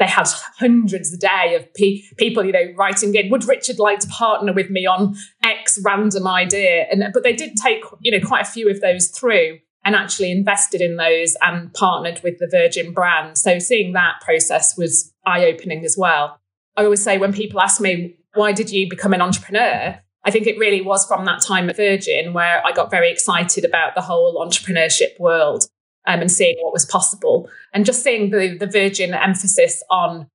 they 0.00 0.06
had 0.06 0.26
hundreds 0.58 1.12
a 1.12 1.18
day 1.18 1.54
of 1.54 1.72
pe- 1.74 2.00
people, 2.16 2.44
you 2.44 2.52
know, 2.52 2.72
writing 2.74 3.14
in, 3.14 3.30
would 3.30 3.46
Richard 3.46 3.78
like 3.78 4.00
to 4.00 4.08
partner 4.08 4.52
with 4.52 4.70
me 4.70 4.86
on 4.86 5.14
X 5.44 5.78
random 5.84 6.26
idea? 6.26 6.86
And 6.90 7.04
but 7.12 7.22
they 7.22 7.34
did 7.34 7.56
take, 7.56 7.84
you 8.00 8.10
know, 8.10 8.26
quite 8.26 8.42
a 8.42 8.50
few 8.50 8.68
of 8.68 8.80
those 8.80 9.08
through 9.08 9.58
and 9.84 9.94
actually 9.94 10.30
invested 10.30 10.80
in 10.80 10.96
those 10.96 11.36
and 11.42 11.72
partnered 11.74 12.20
with 12.24 12.38
the 12.38 12.48
Virgin 12.50 12.92
brand. 12.92 13.36
So 13.38 13.58
seeing 13.58 13.92
that 13.92 14.14
process 14.22 14.76
was 14.76 15.12
eye 15.26 15.44
opening 15.44 15.84
as 15.84 15.96
well. 15.96 16.40
I 16.76 16.84
always 16.84 17.02
say 17.02 17.18
when 17.18 17.32
people 17.32 17.60
ask 17.60 17.80
me, 17.80 18.16
why 18.34 18.52
did 18.52 18.70
you 18.70 18.88
become 18.88 19.12
an 19.12 19.20
entrepreneur? 19.20 20.00
I 20.24 20.30
think 20.30 20.46
it 20.46 20.58
really 20.58 20.80
was 20.80 21.06
from 21.06 21.24
that 21.26 21.42
time 21.42 21.68
at 21.68 21.76
Virgin 21.76 22.32
where 22.32 22.64
I 22.66 22.72
got 22.72 22.90
very 22.90 23.10
excited 23.10 23.64
about 23.64 23.94
the 23.94 24.02
whole 24.02 24.44
entrepreneurship 24.44 25.18
world 25.18 25.64
um, 26.10 26.20
and 26.20 26.30
seeing 26.30 26.56
what 26.60 26.72
was 26.72 26.84
possible 26.84 27.48
and 27.72 27.84
just 27.84 28.02
seeing 28.02 28.30
the, 28.30 28.56
the 28.58 28.66
Virgin 28.66 29.14
emphasis 29.14 29.82
on 29.90 30.26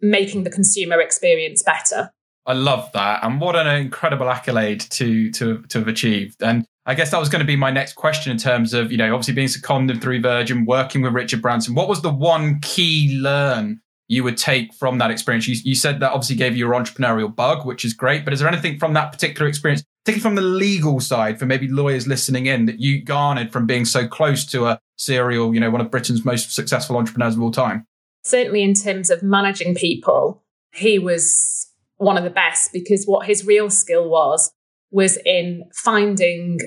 making 0.00 0.44
the 0.44 0.50
consumer 0.50 1.00
experience 1.00 1.62
better. 1.62 2.10
I 2.46 2.52
love 2.52 2.90
that. 2.92 3.24
And 3.24 3.40
what 3.40 3.56
an 3.56 3.66
incredible 3.66 4.30
accolade 4.30 4.80
to, 4.80 5.30
to, 5.32 5.62
to 5.62 5.78
have 5.78 5.88
achieved. 5.88 6.42
And 6.42 6.66
I 6.86 6.94
guess 6.94 7.10
that 7.10 7.18
was 7.18 7.30
going 7.30 7.40
to 7.40 7.46
be 7.46 7.56
my 7.56 7.70
next 7.70 7.94
question 7.94 8.30
in 8.30 8.38
terms 8.38 8.74
of, 8.74 8.92
you 8.92 8.98
know, 8.98 9.12
obviously 9.12 9.34
being 9.34 9.48
seconded 9.48 10.02
through 10.02 10.20
Virgin, 10.20 10.66
working 10.66 11.02
with 11.02 11.14
Richard 11.14 11.40
Branson. 11.40 11.74
What 11.74 11.88
was 11.88 12.02
the 12.02 12.12
one 12.12 12.60
key 12.60 13.18
learn 13.20 13.80
you 14.06 14.22
would 14.22 14.36
take 14.36 14.74
from 14.74 14.98
that 14.98 15.10
experience? 15.10 15.48
You, 15.48 15.56
you 15.64 15.74
said 15.74 16.00
that 16.00 16.12
obviously 16.12 16.36
gave 16.36 16.52
you 16.52 16.66
your 16.66 16.74
entrepreneurial 16.74 17.34
bug, 17.34 17.64
which 17.64 17.84
is 17.84 17.94
great. 17.94 18.24
But 18.24 18.34
is 18.34 18.40
there 18.40 18.48
anything 18.48 18.78
from 18.78 18.92
that 18.92 19.10
particular 19.10 19.48
experience 19.48 19.82
particularly 20.04 20.22
from 20.22 20.34
the 20.34 20.42
legal 20.42 21.00
side 21.00 21.38
for 21.38 21.46
maybe 21.46 21.66
lawyers 21.66 22.06
listening 22.06 22.44
in 22.44 22.66
that 22.66 22.78
you 22.78 23.02
garnered 23.02 23.50
from 23.50 23.66
being 23.66 23.86
so 23.86 24.06
close 24.06 24.44
to 24.44 24.66
a 24.66 24.78
serial, 24.96 25.54
you 25.54 25.60
know, 25.60 25.70
one 25.70 25.80
of 25.80 25.90
Britain's 25.90 26.24
most 26.24 26.52
successful 26.52 26.96
entrepreneurs 26.96 27.36
of 27.36 27.42
all 27.42 27.50
time? 27.50 27.86
Certainly 28.22 28.62
in 28.62 28.74
terms 28.74 29.08
of 29.08 29.22
managing 29.22 29.74
people, 29.74 30.42
he 30.74 30.98
was 30.98 31.70
one 31.96 32.18
of 32.18 32.24
the 32.24 32.30
best 32.30 32.70
because 32.72 33.06
what 33.06 33.26
his 33.26 33.46
real 33.46 33.70
skill 33.70 34.08
was 34.08 34.52
was 34.90 35.16
in 35.24 35.64
finding 35.72 36.58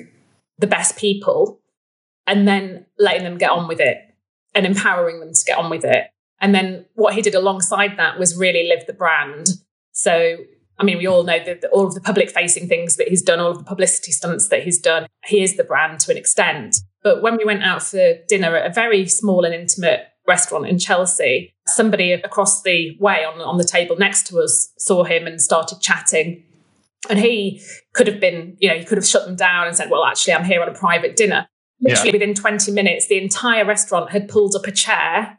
the 0.58 0.66
best 0.66 0.96
people 0.96 1.60
and 2.26 2.48
then 2.48 2.86
letting 2.98 3.22
them 3.22 3.38
get 3.38 3.50
on 3.50 3.68
with 3.68 3.80
it 3.80 3.98
and 4.54 4.66
empowering 4.66 5.20
them 5.20 5.32
to 5.32 5.44
get 5.46 5.58
on 5.58 5.70
with 5.70 5.84
it. 5.84 6.06
And 6.40 6.54
then 6.54 6.86
what 6.94 7.14
he 7.14 7.22
did 7.22 7.34
alongside 7.34 7.96
that 7.98 8.18
was 8.18 8.36
really 8.36 8.68
live 8.68 8.86
the 8.86 8.92
brand. 8.92 9.48
So 9.92 10.38
I 10.78 10.84
mean, 10.84 10.98
we 10.98 11.06
all 11.06 11.24
know 11.24 11.42
that 11.44 11.64
all 11.72 11.86
of 11.86 11.94
the 11.94 12.00
public 12.00 12.30
facing 12.30 12.68
things 12.68 12.96
that 12.96 13.08
he's 13.08 13.22
done, 13.22 13.40
all 13.40 13.50
of 13.50 13.58
the 13.58 13.64
publicity 13.64 14.12
stunts 14.12 14.48
that 14.48 14.62
he's 14.62 14.80
done, 14.80 15.06
he 15.26 15.42
is 15.42 15.56
the 15.56 15.64
brand 15.64 16.00
to 16.00 16.12
an 16.12 16.16
extent. 16.16 16.76
But 17.02 17.22
when 17.22 17.36
we 17.36 17.44
went 17.44 17.62
out 17.62 17.82
for 17.82 18.14
dinner 18.28 18.56
at 18.56 18.70
a 18.70 18.72
very 18.72 19.06
small 19.08 19.44
and 19.44 19.54
intimate 19.54 20.06
restaurant 20.26 20.66
in 20.66 20.78
Chelsea, 20.78 21.52
somebody 21.66 22.12
across 22.12 22.62
the 22.62 22.96
way 23.00 23.24
on, 23.24 23.40
on 23.40 23.56
the 23.56 23.64
table 23.64 23.96
next 23.96 24.26
to 24.28 24.38
us 24.38 24.72
saw 24.78 25.02
him 25.02 25.26
and 25.26 25.40
started 25.40 25.80
chatting. 25.80 26.44
And 27.08 27.18
he 27.18 27.62
could 27.94 28.06
have 28.06 28.20
been, 28.20 28.56
you 28.60 28.68
know, 28.68 28.76
he 28.76 28.84
could 28.84 28.98
have 28.98 29.06
shut 29.06 29.24
them 29.24 29.36
down 29.36 29.66
and 29.66 29.76
said, 29.76 29.90
Well, 29.90 30.04
actually, 30.04 30.34
I'm 30.34 30.44
here 30.44 30.60
on 30.60 30.68
a 30.68 30.74
private 30.74 31.16
dinner. 31.16 31.48
Literally 31.80 32.10
yeah. 32.10 32.12
within 32.12 32.34
20 32.34 32.72
minutes, 32.72 33.06
the 33.06 33.22
entire 33.22 33.64
restaurant 33.64 34.10
had 34.10 34.28
pulled 34.28 34.54
up 34.54 34.66
a 34.66 34.72
chair 34.72 35.38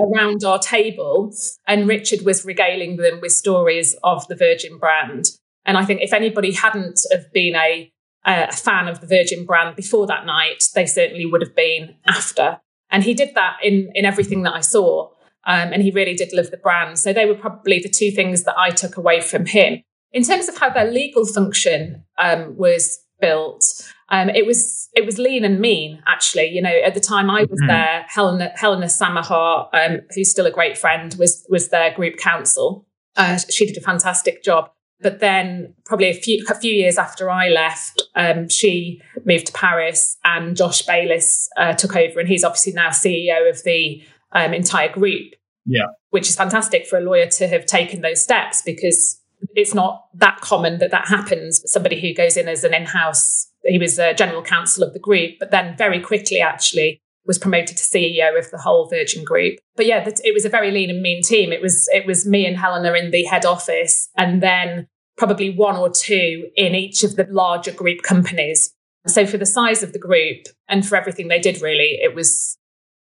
around 0.00 0.44
our 0.44 0.58
table, 0.58 1.34
and 1.66 1.88
Richard 1.88 2.22
was 2.22 2.44
regaling 2.44 2.96
them 2.96 3.20
with 3.20 3.32
stories 3.32 3.96
of 4.02 4.26
the 4.28 4.36
Virgin 4.36 4.78
brand. 4.78 5.30
And 5.64 5.76
I 5.76 5.84
think 5.84 6.00
if 6.00 6.12
anybody 6.12 6.52
hadn't 6.52 7.00
have 7.10 7.32
been 7.32 7.56
a, 7.56 7.92
a 8.24 8.52
fan 8.52 8.88
of 8.88 9.00
the 9.00 9.06
Virgin 9.06 9.44
brand 9.44 9.76
before 9.76 10.06
that 10.06 10.26
night, 10.26 10.64
they 10.74 10.86
certainly 10.86 11.26
would 11.26 11.40
have 11.40 11.56
been 11.56 11.96
after. 12.06 12.60
And 12.90 13.02
he 13.02 13.14
did 13.14 13.34
that 13.34 13.56
in 13.62 13.90
in 13.94 14.04
everything 14.04 14.42
that 14.42 14.54
I 14.54 14.60
saw. 14.60 15.10
Um, 15.44 15.72
and 15.72 15.82
he 15.82 15.92
really 15.92 16.14
did 16.14 16.32
love 16.32 16.50
the 16.50 16.56
brand. 16.56 16.98
So 16.98 17.12
they 17.12 17.24
were 17.24 17.34
probably 17.34 17.78
the 17.78 17.88
two 17.88 18.10
things 18.10 18.42
that 18.44 18.58
I 18.58 18.70
took 18.70 18.96
away 18.96 19.20
from 19.20 19.46
him. 19.46 19.82
In 20.12 20.24
terms 20.24 20.48
of 20.48 20.58
how 20.58 20.70
their 20.70 20.90
legal 20.90 21.24
function 21.24 22.04
um, 22.18 22.56
was 22.56 22.98
built. 23.20 23.62
Um, 24.08 24.30
it 24.30 24.46
was 24.46 24.88
it 24.94 25.04
was 25.04 25.18
lean 25.18 25.44
and 25.44 25.60
mean 25.60 26.02
actually. 26.06 26.46
You 26.46 26.62
know, 26.62 26.74
at 26.84 26.94
the 26.94 27.00
time 27.00 27.28
I 27.30 27.42
was 27.42 27.60
mm-hmm. 27.60 27.66
there, 27.66 28.06
Helena 28.08 28.52
Helena 28.54 28.86
Samahar, 28.86 29.68
um, 29.72 30.00
who's 30.14 30.30
still 30.30 30.46
a 30.46 30.50
great 30.50 30.78
friend, 30.78 31.14
was 31.18 31.44
was 31.48 31.68
their 31.68 31.92
group 31.92 32.16
counsel. 32.16 32.86
Uh, 33.16 33.38
she 33.50 33.66
did 33.66 33.76
a 33.76 33.80
fantastic 33.80 34.42
job. 34.42 34.70
But 35.00 35.20
then, 35.20 35.74
probably 35.84 36.06
a 36.06 36.14
few 36.14 36.44
a 36.48 36.54
few 36.54 36.72
years 36.72 36.96
after 36.96 37.28
I 37.28 37.48
left, 37.48 38.02
um, 38.14 38.48
she 38.48 39.02
moved 39.26 39.46
to 39.48 39.52
Paris, 39.52 40.16
and 40.24 40.56
Josh 40.56 40.82
Bayliss 40.82 41.50
uh, 41.58 41.74
took 41.74 41.94
over, 41.94 42.18
and 42.18 42.28
he's 42.28 42.44
obviously 42.44 42.72
now 42.72 42.88
CEO 42.88 43.50
of 43.50 43.62
the 43.64 44.02
um, 44.32 44.54
entire 44.54 44.90
group. 44.90 45.34
Yeah, 45.66 45.86
which 46.10 46.30
is 46.30 46.36
fantastic 46.36 46.86
for 46.86 46.96
a 46.96 47.02
lawyer 47.02 47.26
to 47.26 47.48
have 47.48 47.66
taken 47.66 48.00
those 48.00 48.22
steps 48.22 48.62
because 48.62 49.20
it's 49.54 49.74
not 49.74 50.06
that 50.14 50.40
common 50.40 50.78
that 50.78 50.92
that 50.92 51.08
happens. 51.08 51.60
Somebody 51.70 52.00
who 52.00 52.14
goes 52.14 52.38
in 52.38 52.48
as 52.48 52.64
an 52.64 52.72
in-house, 52.72 53.48
he 53.66 53.78
was 53.78 53.98
a 53.98 54.14
general 54.14 54.42
counsel 54.42 54.84
of 54.84 54.92
the 54.92 54.98
group, 54.98 55.34
but 55.38 55.50
then 55.50 55.76
very 55.76 56.00
quickly 56.00 56.40
actually 56.40 57.00
was 57.26 57.38
promoted 57.38 57.76
to 57.76 57.82
CEO 57.82 58.38
of 58.38 58.50
the 58.50 58.58
whole 58.58 58.88
Virgin 58.88 59.24
Group. 59.24 59.58
But 59.74 59.86
yeah, 59.86 60.08
it 60.24 60.32
was 60.32 60.44
a 60.44 60.48
very 60.48 60.70
lean 60.70 60.90
and 60.90 61.02
mean 61.02 61.22
team. 61.22 61.52
It 61.52 61.60
was 61.60 61.88
it 61.92 62.06
was 62.06 62.26
me 62.26 62.46
and 62.46 62.56
Helena 62.56 62.92
in 62.94 63.10
the 63.10 63.24
head 63.24 63.44
office, 63.44 64.08
and 64.16 64.42
then 64.42 64.86
probably 65.16 65.50
one 65.50 65.76
or 65.76 65.90
two 65.90 66.48
in 66.56 66.74
each 66.74 67.02
of 67.02 67.16
the 67.16 67.26
larger 67.30 67.72
group 67.72 68.02
companies. 68.02 68.72
So 69.06 69.26
for 69.26 69.38
the 69.38 69.46
size 69.46 69.82
of 69.82 69.92
the 69.92 69.98
group 69.98 70.46
and 70.68 70.86
for 70.86 70.96
everything 70.96 71.28
they 71.28 71.38
did, 71.38 71.62
really, 71.62 71.98
it 72.02 72.14
was 72.14 72.58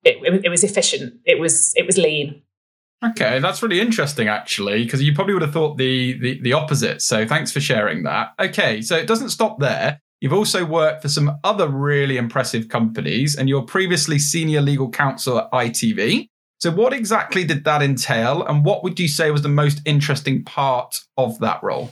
it, 0.04 0.18
it, 0.24 0.46
it 0.46 0.50
was 0.50 0.64
efficient. 0.64 1.14
It 1.26 1.40
was 1.40 1.74
it 1.76 1.86
was 1.86 1.98
lean. 1.98 2.42
Okay, 3.04 3.40
that's 3.40 3.64
really 3.64 3.82
interesting, 3.82 4.28
actually, 4.28 4.84
because 4.84 5.02
you 5.02 5.16
probably 5.16 5.34
would 5.34 5.42
have 5.42 5.54
thought 5.54 5.78
the, 5.78 6.20
the 6.20 6.40
the 6.42 6.54
opposite. 6.54 7.02
So 7.02 7.26
thanks 7.26 7.52
for 7.52 7.60
sharing 7.60 8.04
that. 8.04 8.34
Okay, 8.40 8.82
so 8.82 8.96
it 8.96 9.08
doesn't 9.08 9.30
stop 9.30 9.60
there. 9.60 10.00
You've 10.22 10.34
also 10.34 10.64
worked 10.64 11.02
for 11.02 11.10
some 11.10 11.38
other 11.44 11.68
really 11.68 12.18
impressive 12.18 12.70
companies, 12.70 13.36
and 13.36 13.50
you're 13.50 13.64
previously 13.64 14.20
senior 14.20 14.62
legal 14.62 14.90
counsel 14.90 15.40
at 15.40 15.52
ITV. 15.52 16.28
So, 16.60 16.70
what 16.70 16.94
exactly 16.94 17.44
did 17.44 17.64
that 17.64 17.82
entail, 17.82 18.46
and 18.46 18.64
what 18.64 18.84
would 18.84 19.00
you 19.00 19.08
say 19.08 19.32
was 19.32 19.42
the 19.42 19.50
most 19.50 19.82
interesting 19.84 20.44
part 20.44 21.02
of 21.18 21.40
that 21.40 21.62
role? 21.64 21.92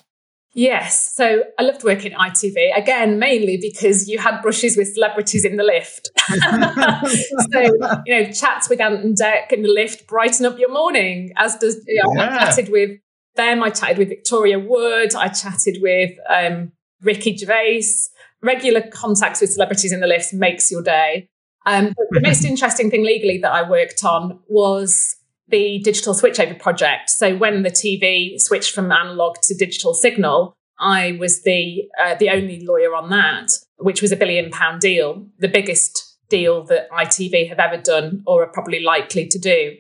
Yes. 0.53 1.13
So 1.13 1.43
I 1.59 1.63
loved 1.63 1.83
working 1.83 2.13
at 2.13 2.19
ITV, 2.19 2.75
again, 2.75 3.19
mainly 3.19 3.57
because 3.61 4.09
you 4.09 4.17
had 4.17 4.41
brushes 4.41 4.75
with 4.75 4.93
celebrities 4.93 5.45
in 5.45 5.57
the 5.57 5.63
lift. 5.63 6.09
so, 7.51 8.01
you 8.05 8.13
know, 8.13 8.31
chats 8.31 8.67
with 8.67 8.81
Ant 8.81 9.17
Dec 9.17 9.51
in 9.51 9.61
the 9.61 9.69
lift 9.69 10.07
brighten 10.07 10.45
up 10.45 10.57
your 10.57 10.71
morning, 10.71 11.31
as 11.37 11.55
does, 11.57 11.83
you 11.87 12.01
know, 12.03 12.13
yeah. 12.15 12.35
I 12.35 12.39
chatted 12.39 12.69
with 12.69 12.99
them, 13.35 13.61
I 13.61 13.69
chatted 13.69 13.99
with 13.99 14.09
Victoria 14.09 14.59
Wood, 14.59 15.13
I 15.15 15.27
chatted 15.27 15.77
with 15.81 16.11
um, 16.27 16.71
Ricky 17.01 17.37
Gervais. 17.37 18.09
Regular 18.41 18.81
contacts 18.81 19.41
with 19.41 19.51
celebrities 19.51 19.91
in 19.91 19.99
the 19.99 20.07
lift 20.07 20.33
makes 20.33 20.71
your 20.71 20.81
day. 20.81 21.27
Um, 21.65 21.93
the 22.11 22.21
most 22.21 22.45
interesting 22.45 22.89
thing 22.89 23.03
legally 23.03 23.37
that 23.39 23.51
I 23.51 23.69
worked 23.69 24.03
on 24.03 24.39
was 24.47 25.15
the 25.49 25.79
digital 25.79 26.13
switchover 26.13 26.59
project. 26.59 27.09
So 27.09 27.35
when 27.35 27.63
the 27.63 27.71
TV 27.71 28.39
switched 28.39 28.73
from 28.73 28.91
analog 28.91 29.37
to 29.43 29.55
digital 29.55 29.93
signal, 29.93 30.55
I 30.79 31.17
was 31.19 31.43
the 31.43 31.89
uh, 32.01 32.15
the 32.15 32.29
only 32.29 32.65
lawyer 32.65 32.95
on 32.95 33.09
that, 33.09 33.51
which 33.77 34.01
was 34.01 34.11
a 34.11 34.15
billion 34.15 34.49
pound 34.49 34.81
deal, 34.81 35.27
the 35.39 35.47
biggest 35.47 36.17
deal 36.29 36.63
that 36.65 36.89
ITV 36.91 37.49
have 37.49 37.59
ever 37.59 37.81
done 37.81 38.23
or 38.25 38.43
are 38.43 38.51
probably 38.51 38.81
likely 38.81 39.27
to 39.27 39.39
do. 39.39 39.75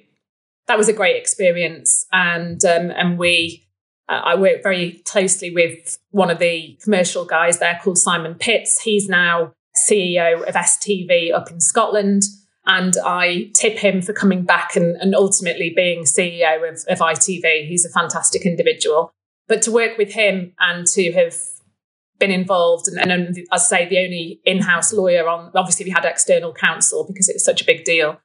That 0.67 0.77
was 0.77 0.89
a 0.89 0.93
great 0.93 1.15
experience, 1.15 2.05
and 2.11 2.63
um, 2.65 2.91
and 2.91 3.17
we. 3.17 3.65
Uh, 4.09 4.21
I 4.25 4.35
work 4.35 4.63
very 4.63 5.03
closely 5.05 5.51
with 5.51 5.97
one 6.11 6.31
of 6.31 6.39
the 6.39 6.77
commercial 6.83 7.25
guys 7.25 7.59
there 7.59 7.79
called 7.81 7.97
Simon 7.97 8.35
Pitts. 8.35 8.81
He's 8.81 9.07
now 9.07 9.53
CEO 9.77 10.41
of 10.47 10.55
STV 10.55 11.33
up 11.33 11.51
in 11.51 11.61
Scotland. 11.61 12.23
And 12.65 12.95
I 13.03 13.49
tip 13.53 13.77
him 13.77 14.01
for 14.01 14.13
coming 14.13 14.43
back 14.43 14.75
and, 14.75 14.95
and 14.97 15.15
ultimately 15.15 15.71
being 15.75 16.03
CEO 16.03 16.69
of, 16.69 16.83
of 16.87 16.99
ITV. 16.99 17.67
He's 17.67 17.85
a 17.85 17.89
fantastic 17.89 18.45
individual. 18.45 19.11
But 19.47 19.61
to 19.63 19.71
work 19.71 19.97
with 19.97 20.13
him 20.13 20.53
and 20.59 20.85
to 20.87 21.11
have 21.13 21.35
been 22.19 22.31
involved, 22.31 22.87
and, 22.87 23.11
and 23.11 23.37
I 23.51 23.57
say 23.57 23.87
the 23.87 23.99
only 23.99 24.41
in 24.45 24.61
house 24.61 24.93
lawyer 24.93 25.27
on, 25.27 25.51
obviously, 25.55 25.85
we 25.85 25.91
had 25.91 26.05
external 26.05 26.53
counsel 26.53 27.05
because 27.07 27.27
it 27.29 27.35
was 27.35 27.45
such 27.45 27.61
a 27.61 27.65
big 27.65 27.85
deal. 27.85 28.19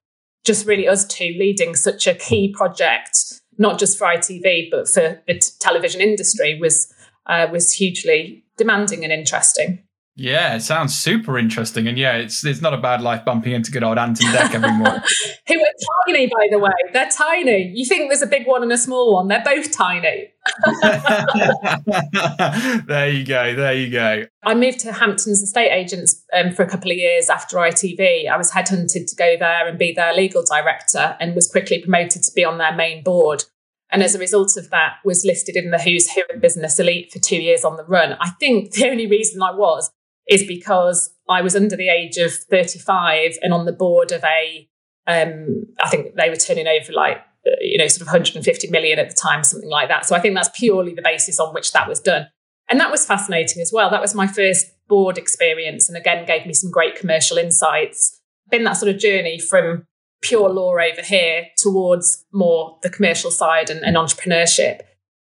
Just 0.44 0.66
really 0.66 0.86
us 0.86 1.06
two 1.06 1.34
leading 1.38 1.74
such 1.74 2.06
a 2.06 2.14
key 2.14 2.52
project, 2.52 3.40
not 3.58 3.78
just 3.78 3.98
for 3.98 4.06
ITV, 4.06 4.70
but 4.70 4.88
for 4.88 5.22
the 5.26 5.34
t- 5.34 5.50
television 5.60 6.00
industry, 6.00 6.58
was, 6.60 6.92
uh, 7.26 7.46
was 7.50 7.72
hugely 7.72 8.44
demanding 8.56 9.04
and 9.04 9.12
interesting. 9.12 9.82
Yeah, 10.16 10.54
it 10.54 10.60
sounds 10.60 10.94
super 10.94 11.36
interesting, 11.38 11.88
and 11.88 11.98
yeah, 11.98 12.12
it's 12.12 12.44
it's 12.44 12.60
not 12.60 12.72
a 12.72 12.78
bad 12.78 13.02
life 13.02 13.24
bumping 13.24 13.52
into 13.52 13.72
good 13.72 13.82
old 13.82 13.98
Ant 13.98 14.22
and 14.22 14.32
Dec 14.32 14.54
every 14.54 14.70
morning. 14.70 15.00
Who 15.48 15.60
are 15.60 15.72
tiny, 16.06 16.26
by 16.26 16.46
the 16.52 16.60
way. 16.60 16.70
They're 16.92 17.10
tiny. 17.10 17.72
You 17.74 17.84
think 17.84 18.10
there's 18.10 18.22
a 18.22 18.28
big 18.28 18.46
one 18.46 18.62
and 18.62 18.70
a 18.70 18.78
small 18.78 19.12
one? 19.12 19.26
They're 19.26 19.42
both 19.44 19.72
tiny. 19.72 20.28
there 22.86 23.10
you 23.10 23.26
go. 23.26 23.56
There 23.56 23.74
you 23.74 23.90
go. 23.90 24.26
I 24.44 24.54
moved 24.54 24.78
to 24.80 24.92
Hamptons 24.92 25.42
estate 25.42 25.70
agents 25.70 26.24
um, 26.32 26.52
for 26.52 26.62
a 26.62 26.68
couple 26.68 26.92
of 26.92 26.96
years 26.96 27.28
after 27.28 27.56
ITV. 27.56 28.28
I 28.28 28.36
was 28.36 28.52
headhunted 28.52 29.08
to 29.08 29.16
go 29.16 29.36
there 29.36 29.66
and 29.66 29.76
be 29.76 29.92
their 29.92 30.14
legal 30.14 30.44
director, 30.44 31.16
and 31.18 31.34
was 31.34 31.50
quickly 31.50 31.82
promoted 31.82 32.22
to 32.22 32.30
be 32.36 32.44
on 32.44 32.58
their 32.58 32.72
main 32.72 33.02
board. 33.02 33.42
And 33.90 34.00
as 34.00 34.14
a 34.14 34.20
result 34.20 34.56
of 34.56 34.70
that, 34.70 34.98
was 35.04 35.24
listed 35.24 35.56
in 35.56 35.72
the 35.72 35.80
Who's 35.80 36.12
Who 36.12 36.22
of 36.32 36.40
Business 36.40 36.78
Elite 36.78 37.10
for 37.12 37.18
two 37.18 37.42
years 37.42 37.64
on 37.64 37.76
the 37.76 37.84
run. 37.84 38.12
I 38.20 38.30
think 38.30 38.74
the 38.74 38.88
only 38.88 39.08
reason 39.08 39.42
I 39.42 39.50
was 39.50 39.90
is 40.28 40.44
because 40.46 41.14
I 41.28 41.42
was 41.42 41.56
under 41.56 41.76
the 41.76 41.88
age 41.88 42.16
of 42.16 42.32
35 42.32 43.38
and 43.42 43.52
on 43.52 43.64
the 43.64 43.72
board 43.72 44.12
of 44.12 44.24
a, 44.24 44.68
um, 45.06 45.64
I 45.80 45.88
think 45.88 46.14
they 46.14 46.28
were 46.28 46.36
turning 46.36 46.66
over 46.66 46.92
like, 46.92 47.18
uh, 47.46 47.50
you 47.60 47.78
know, 47.78 47.88
sort 47.88 48.02
of 48.02 48.06
150 48.08 48.70
million 48.70 48.98
at 48.98 49.08
the 49.08 49.14
time, 49.14 49.44
something 49.44 49.68
like 49.68 49.88
that. 49.88 50.06
So 50.06 50.16
I 50.16 50.20
think 50.20 50.34
that's 50.34 50.50
purely 50.58 50.94
the 50.94 51.02
basis 51.02 51.38
on 51.38 51.52
which 51.52 51.72
that 51.72 51.88
was 51.88 52.00
done. 52.00 52.28
And 52.70 52.80
that 52.80 52.90
was 52.90 53.04
fascinating 53.04 53.60
as 53.60 53.70
well. 53.72 53.90
That 53.90 54.00
was 54.00 54.14
my 54.14 54.26
first 54.26 54.66
board 54.88 55.18
experience 55.18 55.88
and 55.88 55.96
again 55.96 56.26
gave 56.26 56.46
me 56.46 56.52
some 56.52 56.70
great 56.70 56.96
commercial 56.96 57.36
insights. 57.36 58.20
Been 58.50 58.64
that 58.64 58.76
sort 58.76 58.94
of 58.94 59.00
journey 59.00 59.38
from 59.38 59.86
pure 60.22 60.48
law 60.48 60.72
over 60.72 61.02
here 61.02 61.46
towards 61.58 62.24
more 62.32 62.78
the 62.82 62.90
commercial 62.90 63.30
side 63.30 63.70
and, 63.70 63.84
and 63.84 63.96
entrepreneurship. 63.96 64.80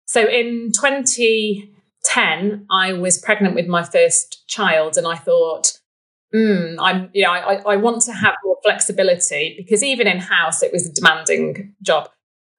So 0.07 0.25
in 0.25 0.71
20, 0.71 1.74
10, 2.05 2.67
I 2.71 2.93
was 2.93 3.17
pregnant 3.17 3.55
with 3.55 3.67
my 3.67 3.83
first 3.83 4.47
child, 4.47 4.97
and 4.97 5.07
I 5.07 5.15
thought, 5.15 5.79
mm, 6.33 6.75
I'm, 6.79 7.09
you 7.13 7.23
know, 7.23 7.31
I, 7.31 7.61
I 7.65 7.75
want 7.75 8.01
to 8.03 8.13
have 8.13 8.35
more 8.43 8.57
flexibility 8.63 9.55
because 9.57 9.83
even 9.83 10.07
in 10.07 10.19
house, 10.19 10.63
it 10.63 10.71
was 10.71 10.87
a 10.87 10.93
demanding 10.93 11.73
job. 11.81 12.09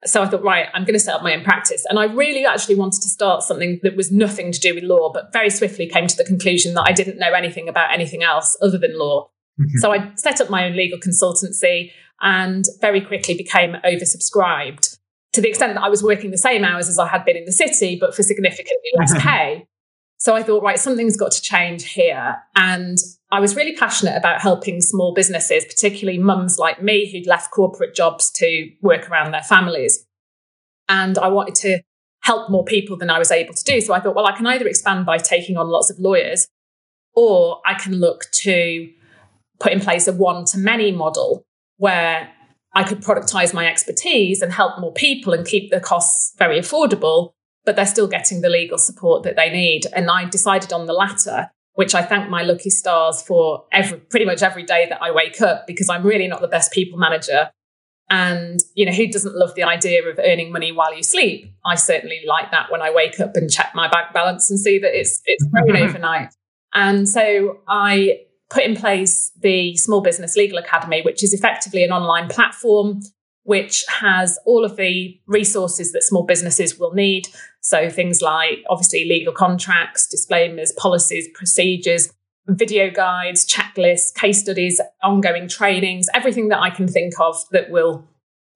So 0.05 0.23
I 0.23 0.29
thought, 0.29 0.43
right, 0.43 0.69
I'm 0.75 0.85
going 0.85 0.95
to 0.95 1.00
set 1.00 1.15
up 1.15 1.23
my 1.23 1.35
own 1.35 1.43
practice. 1.43 1.85
And 1.88 1.99
I 1.99 2.05
really 2.05 2.45
actually 2.45 2.76
wanted 2.76 3.03
to 3.03 3.09
start 3.09 3.43
something 3.43 3.81
that 3.83 3.97
was 3.97 4.12
nothing 4.12 4.53
to 4.53 4.61
do 4.61 4.75
with 4.75 4.85
law, 4.85 5.11
but 5.12 5.33
very 5.33 5.50
swiftly 5.50 5.88
came 5.88 6.07
to 6.07 6.17
the 6.17 6.25
conclusion 6.25 6.75
that 6.75 6.85
I 6.87 6.93
didn't 6.93 7.19
know 7.19 7.33
anything 7.33 7.69
about 7.69 7.93
anything 7.93 8.23
else 8.23 8.57
other 8.62 8.79
than 8.79 8.99
law. 8.99 9.29
Mm-hmm. 9.59 9.79
So 9.79 9.93
I 9.93 10.12
set 10.17 10.41
up 10.41 10.50
my 10.50 10.67
own 10.67 10.76
legal 10.76 10.99
consultancy 10.99 11.91
and 12.21 12.65
very 12.81 13.00
quickly 13.00 13.35
became 13.35 13.76
oversubscribed 13.85 14.96
to 15.37 15.43
the 15.43 15.49
extent 15.50 15.75
that 15.75 15.83
I 15.83 15.90
was 15.90 16.02
working 16.02 16.31
the 16.31 16.38
same 16.38 16.64
hours 16.64 16.88
as 16.88 16.99
I 16.99 17.07
had 17.07 17.26
been 17.26 17.37
in 17.37 17.45
the 17.45 17.52
city, 17.52 17.99
but 18.00 18.14
for 18.14 18.23
significantly 18.23 18.90
less 18.97 19.12
mm-hmm. 19.12 19.28
pay. 19.28 19.66
So 20.16 20.35
I 20.35 20.43
thought, 20.43 20.62
right, 20.62 20.78
something's 20.78 21.14
got 21.14 21.31
to 21.33 21.43
change 21.43 21.85
here. 21.93 22.37
And 22.55 22.97
I 23.31 23.38
was 23.38 23.55
really 23.55 23.76
passionate 23.76 24.16
about 24.16 24.40
helping 24.40 24.81
small 24.81 25.12
businesses, 25.12 25.66
particularly 25.66 26.19
mums 26.19 26.59
like 26.59 26.83
me 26.83 27.12
who'd 27.12 27.26
left 27.26 27.50
corporate 27.50 27.95
jobs 27.95 28.31
to 28.37 28.71
work 28.81 29.11
around 29.11 29.33
their 29.33 29.43
families. 29.43 30.07
And 30.88 31.19
I 31.19 31.28
wanted 31.28 31.55
to 31.57 31.83
help 32.23 32.49
more 32.49 32.64
people 32.64 32.97
than 32.97 33.11
I 33.11 33.19
was 33.19 33.31
able 33.31 33.52
to 33.52 33.62
do. 33.62 33.83
So 33.83 33.93
I 33.93 34.00
thought, 34.00 34.16
well, 34.16 34.26
I 34.26 34.35
can 34.35 34.47
either 34.47 34.66
expand 34.66 35.05
by 35.05 35.19
taking 35.19 35.59
on 35.59 35.69
lots 35.69 35.90
of 35.90 35.99
lawyers, 35.99 36.49
or 37.14 37.61
I 37.66 37.75
can 37.75 38.00
look 38.00 38.25
to 38.43 38.90
put 39.61 39.73
in 39.73 39.81
place 39.81 40.09
a 40.09 40.14
one 40.14 40.47
to 40.47 40.59
many 40.59 40.93
model 40.93 41.45
where 41.76 42.33
I 42.76 42.85
could 42.85 43.00
productize 43.00 43.54
my 43.54 43.66
expertise 43.66 44.42
and 44.42 44.52
help 44.52 44.78
more 44.78 44.92
people 44.92 45.33
and 45.33 45.47
keep 45.47 45.71
the 45.71 45.80
costs 45.80 46.35
very 46.37 46.61
affordable, 46.61 47.33
but 47.64 47.75
they're 47.75 47.87
still 47.87 48.06
getting 48.06 48.42
the 48.42 48.50
legal 48.50 48.76
support 48.76 49.23
that 49.23 49.35
they 49.35 49.49
need. 49.49 49.87
And 49.95 50.11
I 50.11 50.26
decided 50.26 50.75
on 50.75 50.85
the 50.85 50.92
latter, 50.92 51.49
which 51.73 51.95
I 51.95 52.02
thank 52.02 52.28
my 52.28 52.42
lucky 52.42 52.68
stars 52.68 53.23
for 53.23 53.64
every, 53.73 53.97
pretty 53.97 54.26
much 54.26 54.42
every 54.42 54.62
day 54.62 54.87
that 54.90 55.02
I 55.02 55.11
wake 55.11 55.40
up 55.40 55.66
because 55.66 55.88
I'm 55.88 56.02
really 56.02 56.28
not 56.28 56.42
the 56.42 56.49
best 56.49 56.71
people 56.71 56.99
manager. 56.99 57.50
And, 58.11 58.61
you 58.75 58.85
know, 58.85 58.92
who 58.92 59.06
doesn't 59.06 59.35
love 59.35 59.54
the 59.54 59.62
idea 59.62 60.06
of 60.06 60.18
earning 60.18 60.52
money 60.52 60.71
while 60.71 60.95
you 60.95 61.02
sleep? 61.02 61.50
I 61.64 61.76
certainly 61.76 62.25
like 62.28 62.50
that 62.50 62.71
when 62.71 62.83
I 62.83 62.90
wake 62.90 63.18
up 63.21 63.37
and 63.37 63.50
check 63.50 63.73
my 63.75 63.88
bank 63.88 64.12
balance 64.12 64.50
and 64.50 64.61
see 64.61 64.78
that 64.80 64.95
it's, 64.95 65.23
it's 65.25 65.45
grown 65.50 65.75
overnight. 65.78 66.35
And 66.75 67.09
so 67.09 67.61
I 67.66 68.18
put 68.50 68.65
in 68.65 68.76
place 68.76 69.33
the 69.41 69.76
Small 69.76 70.00
Business 70.00 70.37
Legal 70.37 70.59
Academy, 70.59 71.03
which 71.03 71.25
is 71.25 71.33
effectively 71.33 71.83
an 71.83 71.93
online 71.93 72.29
platform 72.29 73.00
which 73.47 73.85
has 73.88 74.41
all 74.45 74.65
of 74.65 74.76
the 74.76 75.21
resources 75.29 75.93
that 75.93 76.03
small 76.03 76.25
businesses 76.25 76.81
will 76.81 76.93
need. 76.93 77.29
So 77.61 77.88
things 77.88 78.21
like 78.21 78.65
obviously 78.69 79.05
legal 79.05 79.33
contracts, 79.33 80.09
disclaimers, 80.09 80.73
policies, 80.73 81.29
procedures, 81.33 82.12
video 82.49 82.91
guides, 82.91 83.47
checklists, 83.47 84.12
case 84.12 84.41
studies, 84.41 84.81
ongoing 85.03 85.47
trainings, 85.47 86.09
everything 86.12 86.49
that 86.49 86.61
I 86.61 86.71
can 86.71 86.88
think 86.88 87.15
of 87.21 87.37
that 87.53 87.71
will 87.71 88.05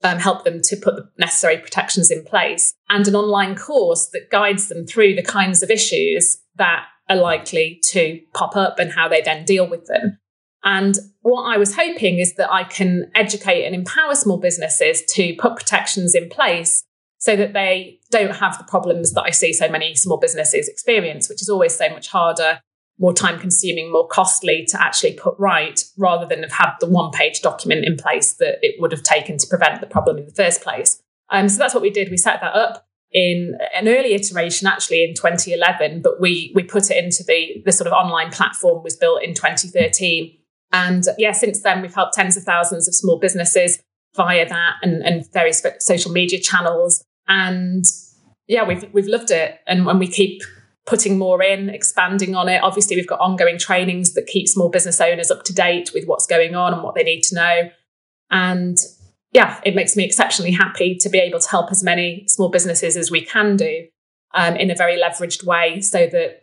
um, 0.03 0.19
help 0.19 0.43
them 0.45 0.61
to 0.63 0.77
put 0.77 0.97
the 0.97 1.09
necessary 1.19 1.59
protections 1.59 2.11
in 2.11 2.25
place, 2.25 2.75
and 2.89 3.07
an 3.07 3.15
online 3.15 3.55
course 3.55 4.09
that 4.13 4.31
guides 4.31 4.69
them 4.69 4.87
through 4.87 5.15
the 5.15 5.23
kinds 5.23 5.63
of 5.63 5.71
issues 5.71 6.39
that 6.57 6.87
are 7.11 7.17
likely 7.17 7.81
to 7.89 8.21
pop 8.33 8.57
up 8.57 8.79
and 8.79 8.93
how 8.93 9.09
they 9.09 9.21
then 9.21 9.45
deal 9.45 9.69
with 9.69 9.85
them. 9.87 10.19
And 10.63 10.97
what 11.23 11.43
I 11.43 11.59
was 11.59 11.75
hoping 11.75 12.19
is 12.19 12.35
that 12.37 12.53
I 12.53 12.65
can 12.65 13.11
educate 13.15 13.65
and 13.65 13.75
empower 13.75 14.15
small 14.15 14.39
businesses 14.39 15.03
to 15.15 15.35
put 15.39 15.57
protections 15.57 16.15
in 16.15 16.29
place 16.29 16.85
so 17.19 17.37
that 17.37 17.53
they 17.53 17.99
don't 18.11 18.37
have 18.37 18.57
the 18.57 18.65
problems 18.65 19.13
that 19.13 19.23
I 19.23 19.31
see 19.31 19.53
so 19.53 19.69
many 19.69 19.95
small 19.95 20.19
businesses 20.19 20.69
experience, 20.69 21.29
which 21.29 21.43
is 21.43 21.49
always 21.49 21.75
so 21.75 21.89
much 21.91 22.09
harder, 22.09 22.61
more 22.99 23.13
time 23.13 23.39
consuming, 23.39 23.91
more 23.91 24.07
costly 24.07 24.65
to 24.69 24.81
actually 24.81 25.15
put 25.15 25.35
right, 25.39 25.83
rather 25.99 26.27
than 26.27 26.43
have 26.43 26.53
had 26.53 26.73
the 26.81 26.89
one 26.89 27.11
page 27.11 27.41
document 27.41 27.85
in 27.85 27.97
place 27.97 28.35
that 28.35 28.59
it 28.63 28.77
would 28.79 28.93
have 28.93 29.03
taken 29.03 29.37
to 29.39 29.47
prevent 29.47 29.81
the 29.81 29.87
problem 29.87 30.19
in 30.19 30.27
the 30.27 30.35
first 30.35 30.63
place. 30.63 31.03
Um, 31.31 31.49
so 31.49 31.59
that's 31.59 31.75
what 31.75 31.83
we 31.83 31.91
did. 31.91 32.11
We 32.11 32.17
set 32.17 32.41
that 32.41 32.55
up 32.55 32.87
in 33.13 33.59
an 33.75 33.89
early 33.89 34.15
iteration 34.15 34.69
actually 34.69 35.03
in 35.03 35.15
2011 35.15 36.01
but 36.01 36.21
we 36.21 36.53
we 36.55 36.63
put 36.63 36.91
it 36.91 37.03
into 37.03 37.25
the 37.25 37.61
the 37.65 37.73
sort 37.73 37.87
of 37.87 37.93
online 37.93 38.31
platform 38.31 38.83
was 38.85 38.95
built 38.95 39.23
in 39.23 39.35
2013 39.35 40.33
and 40.73 41.05
yeah 41.19 41.33
since 41.33 41.63
then 41.63 41.83
we've 41.83 41.95
helped 41.95 42.15
tens 42.15 42.37
of 42.37 42.45
thousands 42.45 42.87
of 42.87 42.95
small 42.95 43.19
businesses 43.19 43.83
via 44.17 44.49
that 44.49 44.77
and, 44.83 45.03
and 45.03 45.31
various 45.33 45.65
social 45.79 46.11
media 46.11 46.41
channels. 46.41 47.05
And 47.29 47.85
yeah 48.47 48.67
we've 48.67 48.85
we've 48.93 49.07
loved 49.07 49.31
it. 49.31 49.61
And 49.67 49.87
when 49.87 49.99
we 49.99 50.07
keep 50.07 50.43
putting 50.87 51.19
more 51.19 51.43
in 51.43 51.69
expanding 51.69 52.35
on 52.35 52.49
it. 52.49 52.61
Obviously 52.63 52.97
we've 52.97 53.07
got 53.07 53.21
ongoing 53.21 53.59
trainings 53.59 54.15
that 54.15 54.27
keep 54.27 54.49
small 54.49 54.69
business 54.69 55.01
owners 55.01 55.31
up 55.31 55.45
to 55.45 55.55
date 55.55 55.93
with 55.95 56.05
what's 56.07 56.27
going 56.27 56.57
on 56.57 56.73
and 56.73 56.83
what 56.83 56.97
they 56.97 57.05
need 57.05 57.23
to 57.23 57.35
know. 57.35 57.71
And 58.31 58.77
yeah, 59.33 59.61
it 59.65 59.75
makes 59.75 59.97
me 59.97 60.05
exceptionally 60.05 60.51
happy 60.51 60.97
to 60.97 61.09
be 61.09 61.19
able 61.19 61.39
to 61.39 61.49
help 61.49 61.71
as 61.71 61.83
many 61.83 62.25
small 62.27 62.49
businesses 62.49 62.97
as 62.97 63.11
we 63.11 63.25
can 63.25 63.57
do 63.57 63.87
um, 64.35 64.57
in 64.57 64.71
a 64.71 64.75
very 64.75 65.01
leveraged 65.01 65.45
way 65.45 65.81
so 65.81 66.07
that, 66.07 66.43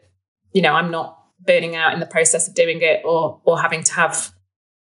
you 0.53 0.61
know, 0.61 0.73
I'm 0.73 0.89
not 0.89 1.17
burning 1.45 1.75
out 1.75 1.93
in 1.93 1.99
the 1.99 2.05
process 2.05 2.47
of 2.47 2.55
doing 2.55 2.79
it 2.81 3.01
or, 3.05 3.41
or 3.43 3.59
having 3.59 3.83
to 3.83 3.93
have 3.93 4.31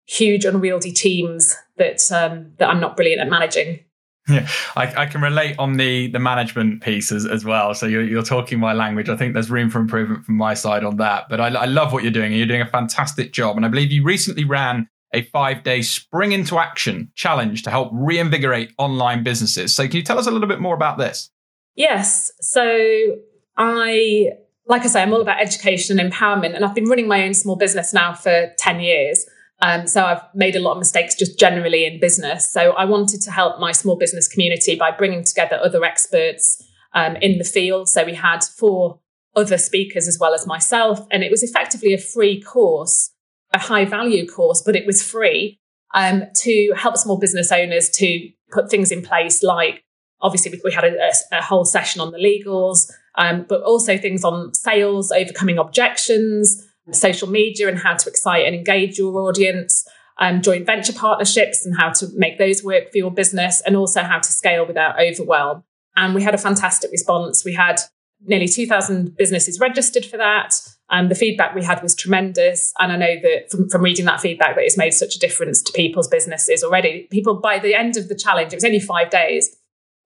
huge 0.06 0.44
unwieldy 0.44 0.92
teams 0.92 1.56
that, 1.78 2.00
um, 2.12 2.52
that 2.58 2.68
I'm 2.68 2.80
not 2.80 2.96
brilliant 2.96 3.20
at 3.20 3.28
managing. 3.28 3.80
Yeah, 4.28 4.48
I, 4.74 5.02
I, 5.02 5.06
can 5.06 5.20
relate 5.20 5.56
on 5.56 5.76
the 5.76 6.08
the 6.08 6.18
management 6.18 6.82
piece 6.82 7.12
as, 7.12 7.26
as 7.26 7.44
well. 7.44 7.74
So 7.74 7.86
you're, 7.86 8.02
you're 8.02 8.24
talking 8.24 8.58
my 8.58 8.72
language. 8.72 9.08
I 9.08 9.16
think 9.16 9.34
there's 9.34 9.52
room 9.52 9.70
for 9.70 9.78
improvement 9.78 10.24
from 10.24 10.36
my 10.36 10.52
side 10.52 10.82
on 10.82 10.96
that. 10.96 11.28
But 11.28 11.40
I, 11.40 11.46
I 11.46 11.66
love 11.66 11.92
what 11.92 12.02
you're 12.02 12.10
doing. 12.10 12.32
You're 12.32 12.46
doing 12.48 12.60
a 12.60 12.66
fantastic 12.66 13.32
job. 13.32 13.56
And 13.56 13.64
I 13.64 13.68
believe 13.68 13.92
you 13.92 14.02
recently 14.02 14.42
ran 14.42 14.88
a 15.12 15.22
five 15.22 15.62
day 15.62 15.82
spring 15.82 16.32
into 16.32 16.58
action 16.58 17.10
challenge 17.14 17.62
to 17.64 17.70
help 17.70 17.90
reinvigorate 17.92 18.72
online 18.78 19.22
businesses. 19.22 19.74
So, 19.74 19.86
can 19.86 19.96
you 19.96 20.02
tell 20.02 20.18
us 20.18 20.26
a 20.26 20.30
little 20.30 20.48
bit 20.48 20.60
more 20.60 20.74
about 20.74 20.98
this? 20.98 21.30
Yes. 21.74 22.32
So, 22.40 23.16
I, 23.56 24.30
like 24.66 24.82
I 24.82 24.86
say, 24.86 25.02
I'm 25.02 25.12
all 25.12 25.22
about 25.22 25.40
education 25.40 25.98
and 25.98 26.12
empowerment, 26.12 26.54
and 26.54 26.64
I've 26.64 26.74
been 26.74 26.86
running 26.88 27.08
my 27.08 27.22
own 27.24 27.34
small 27.34 27.56
business 27.56 27.92
now 27.92 28.14
for 28.14 28.52
10 28.58 28.80
years. 28.80 29.24
Um, 29.62 29.86
so 29.86 30.04
I've 30.04 30.20
made 30.34 30.54
a 30.54 30.60
lot 30.60 30.72
of 30.72 30.78
mistakes 30.78 31.14
just 31.14 31.38
generally 31.38 31.86
in 31.86 31.98
business. 31.98 32.52
So 32.52 32.72
I 32.72 32.84
wanted 32.84 33.22
to 33.22 33.30
help 33.30 33.58
my 33.58 33.72
small 33.72 33.96
business 33.96 34.28
community 34.28 34.76
by 34.76 34.90
bringing 34.90 35.24
together 35.24 35.58
other 35.62 35.82
experts 35.82 36.62
um, 36.92 37.16
in 37.16 37.38
the 37.38 37.44
field. 37.44 37.88
So 37.88 38.04
we 38.04 38.14
had 38.14 38.44
four 38.44 39.00
other 39.34 39.58
speakers 39.58 40.08
as 40.08 40.18
well 40.18 40.34
as 40.34 40.46
myself, 40.46 41.06
and 41.10 41.22
it 41.22 41.30
was 41.30 41.42
effectively 41.42 41.94
a 41.94 41.98
free 41.98 42.40
course 42.40 43.10
a 43.56 43.58
high 43.58 43.84
value 43.84 44.26
course, 44.26 44.62
but 44.64 44.76
it 44.76 44.86
was 44.86 45.02
free 45.02 45.58
um, 45.94 46.24
to 46.42 46.72
help 46.76 46.96
small 46.96 47.18
business 47.18 47.50
owners 47.50 47.90
to 47.90 48.30
put 48.52 48.70
things 48.70 48.92
in 48.92 49.02
place 49.02 49.42
like 49.42 49.82
obviously 50.20 50.60
we 50.64 50.72
had 50.72 50.84
a, 50.84 51.12
a 51.32 51.42
whole 51.42 51.64
session 51.64 52.00
on 52.00 52.12
the 52.12 52.18
legals, 52.18 52.90
um, 53.16 53.44
but 53.48 53.62
also 53.62 53.98
things 53.98 54.24
on 54.24 54.54
sales, 54.54 55.12
overcoming 55.12 55.58
objections, 55.58 56.66
social 56.92 57.28
media 57.28 57.68
and 57.68 57.78
how 57.78 57.94
to 57.94 58.08
excite 58.08 58.46
and 58.46 58.54
engage 58.54 58.98
your 58.98 59.14
audience, 59.20 59.86
um, 60.18 60.40
joint 60.40 60.64
venture 60.64 60.92
partnerships 60.92 61.66
and 61.66 61.76
how 61.76 61.90
to 61.90 62.08
make 62.14 62.38
those 62.38 62.62
work 62.62 62.90
for 62.90 62.98
your 62.98 63.10
business, 63.10 63.60
and 63.66 63.76
also 63.76 64.02
how 64.02 64.18
to 64.18 64.32
scale 64.32 64.66
without 64.66 65.00
overwhelm. 65.00 65.62
And 65.96 66.14
we 66.14 66.22
had 66.22 66.34
a 66.34 66.38
fantastic 66.38 66.90
response. 66.90 67.44
We 67.44 67.54
had 67.54 67.80
nearly 68.20 68.48
2,000 68.48 69.16
businesses 69.16 69.60
registered 69.60 70.04
for 70.04 70.16
that. 70.16 70.54
And 70.88 71.10
the 71.10 71.16
feedback 71.16 71.54
we 71.54 71.64
had 71.64 71.82
was 71.82 71.94
tremendous. 71.94 72.72
And 72.78 72.92
I 72.92 72.96
know 72.96 73.16
that 73.22 73.50
from, 73.50 73.68
from 73.68 73.82
reading 73.82 74.04
that 74.04 74.20
feedback, 74.20 74.54
that 74.54 74.64
it's 74.64 74.78
made 74.78 74.94
such 74.94 75.16
a 75.16 75.18
difference 75.18 75.60
to 75.62 75.72
people's 75.72 76.08
businesses 76.08 76.62
already. 76.62 77.08
People, 77.10 77.34
by 77.34 77.58
the 77.58 77.74
end 77.74 77.96
of 77.96 78.08
the 78.08 78.14
challenge, 78.14 78.52
it 78.52 78.56
was 78.56 78.64
only 78.64 78.80
five 78.80 79.10
days. 79.10 79.56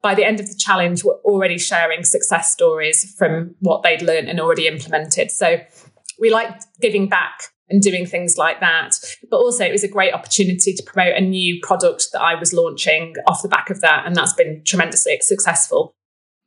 By 0.02 0.14
the 0.14 0.24
end 0.24 0.40
of 0.40 0.48
the 0.48 0.56
challenge, 0.56 1.04
were 1.04 1.20
already 1.24 1.58
sharing 1.58 2.04
success 2.04 2.50
stories 2.50 3.14
from 3.18 3.54
what 3.60 3.82
they'd 3.82 4.00
learned 4.00 4.30
and 4.30 4.40
already 4.40 4.66
implemented. 4.66 5.30
So 5.30 5.58
we 6.18 6.30
liked 6.30 6.64
giving 6.80 7.08
back 7.08 7.42
and 7.68 7.82
doing 7.82 8.06
things 8.06 8.38
like 8.38 8.60
that. 8.60 8.96
But 9.30 9.36
also, 9.36 9.64
it 9.64 9.72
was 9.72 9.84
a 9.84 9.88
great 9.88 10.14
opportunity 10.14 10.72
to 10.72 10.82
promote 10.82 11.14
a 11.14 11.20
new 11.20 11.60
product 11.62 12.08
that 12.12 12.22
I 12.22 12.34
was 12.34 12.54
launching 12.54 13.14
off 13.26 13.42
the 13.42 13.48
back 13.48 13.68
of 13.68 13.82
that. 13.82 14.06
And 14.06 14.16
that's 14.16 14.32
been 14.32 14.62
tremendously 14.64 15.18
successful. 15.20 15.94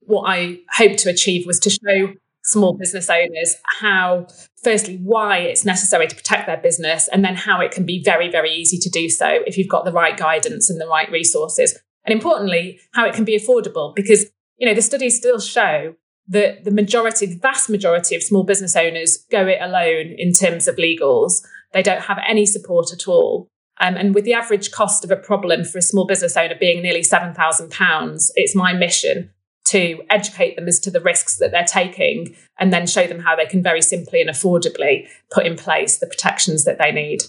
What 0.01 0.23
I 0.27 0.57
hoped 0.71 0.99
to 0.99 1.09
achieve 1.09 1.45
was 1.45 1.59
to 1.59 1.69
show 1.69 2.13
small 2.43 2.77
business 2.77 3.09
owners 3.09 3.55
how, 3.79 4.27
firstly, 4.63 4.99
why 5.01 5.37
it's 5.39 5.65
necessary 5.65 6.07
to 6.07 6.15
protect 6.15 6.45
their 6.45 6.57
business, 6.57 7.07
and 7.07 7.23
then 7.23 7.35
how 7.35 7.61
it 7.61 7.71
can 7.71 7.85
be 7.85 8.03
very, 8.03 8.29
very 8.29 8.51
easy 8.51 8.77
to 8.77 8.89
do 8.89 9.09
so 9.09 9.39
if 9.47 9.57
you've 9.57 9.69
got 9.69 9.85
the 9.85 9.91
right 9.91 10.17
guidance 10.17 10.69
and 10.69 10.79
the 10.79 10.87
right 10.87 11.09
resources. 11.11 11.77
And 12.05 12.13
importantly, 12.13 12.79
how 12.93 13.05
it 13.05 13.15
can 13.15 13.23
be 13.23 13.39
affordable 13.39 13.95
because, 13.95 14.25
you 14.57 14.67
know, 14.67 14.73
the 14.73 14.81
studies 14.81 15.15
still 15.15 15.39
show 15.39 15.95
that 16.27 16.63
the 16.63 16.71
majority, 16.71 17.25
the 17.25 17.39
vast 17.39 17.69
majority 17.69 18.15
of 18.15 18.23
small 18.23 18.43
business 18.43 18.75
owners 18.75 19.25
go 19.31 19.47
it 19.47 19.59
alone 19.61 20.13
in 20.17 20.33
terms 20.33 20.67
of 20.67 20.75
legals. 20.75 21.41
They 21.71 21.81
don't 21.81 22.01
have 22.01 22.19
any 22.27 22.45
support 22.45 22.93
at 22.93 23.07
all. 23.07 23.47
Um, 23.79 23.95
and 23.95 24.13
with 24.13 24.23
the 24.23 24.33
average 24.33 24.71
cost 24.71 25.03
of 25.03 25.11
a 25.11 25.15
problem 25.15 25.63
for 25.65 25.79
a 25.79 25.81
small 25.81 26.05
business 26.05 26.37
owner 26.37 26.55
being 26.57 26.81
nearly 26.81 27.01
£7,000, 27.01 28.31
it's 28.35 28.55
my 28.55 28.73
mission 28.73 29.31
to 29.73 30.03
educate 30.11 30.55
them 30.55 30.67
as 30.67 30.79
to 30.79 30.91
the 30.91 31.01
risks 31.01 31.37
that 31.37 31.51
they're 31.51 31.63
taking 31.63 32.35
and 32.59 32.71
then 32.71 32.85
show 32.85 33.07
them 33.07 33.19
how 33.19 33.35
they 33.35 33.47
can 33.47 33.63
very 33.63 33.81
simply 33.81 34.21
and 34.21 34.29
affordably 34.29 35.07
put 35.31 35.47
in 35.47 35.55
place 35.55 35.97
the 35.97 36.05
protections 36.05 36.63
that 36.63 36.77
they 36.77 36.91
need. 36.91 37.23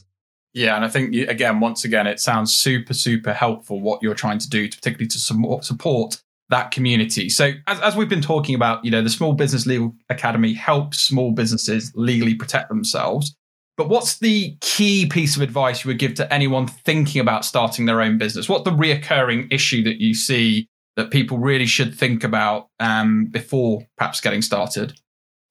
Yeah, 0.52 0.76
and 0.76 0.84
I 0.84 0.88
think 0.88 1.14
again, 1.14 1.58
once 1.58 1.84
again, 1.84 2.06
it 2.06 2.20
sounds 2.20 2.54
super, 2.54 2.94
super 2.94 3.32
helpful 3.32 3.80
what 3.80 4.02
you're 4.02 4.14
trying 4.14 4.38
to 4.38 4.48
do, 4.48 4.68
particularly 4.68 5.08
to 5.08 5.18
support 5.18 6.22
that 6.50 6.70
community. 6.70 7.28
So, 7.28 7.52
as, 7.66 7.80
as 7.80 7.96
we've 7.96 8.08
been 8.08 8.20
talking 8.20 8.54
about, 8.54 8.84
you 8.84 8.90
know, 8.90 9.02
the 9.02 9.10
Small 9.10 9.32
Business 9.32 9.66
Legal 9.66 9.94
Academy 10.10 10.52
helps 10.52 11.00
small 11.00 11.32
businesses 11.32 11.90
legally 11.96 12.34
protect 12.34 12.68
themselves. 12.68 13.34
But 13.76 13.88
what's 13.88 14.18
the 14.18 14.56
key 14.60 15.06
piece 15.06 15.34
of 15.34 15.42
advice 15.42 15.82
you 15.82 15.88
would 15.88 15.98
give 15.98 16.14
to 16.14 16.32
anyone 16.32 16.68
thinking 16.68 17.20
about 17.20 17.44
starting 17.44 17.86
their 17.86 18.00
own 18.00 18.18
business? 18.18 18.48
What's 18.48 18.62
the 18.62 18.70
reoccurring 18.70 19.52
issue 19.52 19.82
that 19.82 20.00
you 20.00 20.14
see 20.14 20.68
that 20.96 21.10
people 21.10 21.38
really 21.38 21.66
should 21.66 21.94
think 21.94 22.24
about 22.24 22.68
um, 22.80 23.26
before 23.26 23.86
perhaps 23.96 24.20
getting 24.20 24.42
started? 24.42 24.98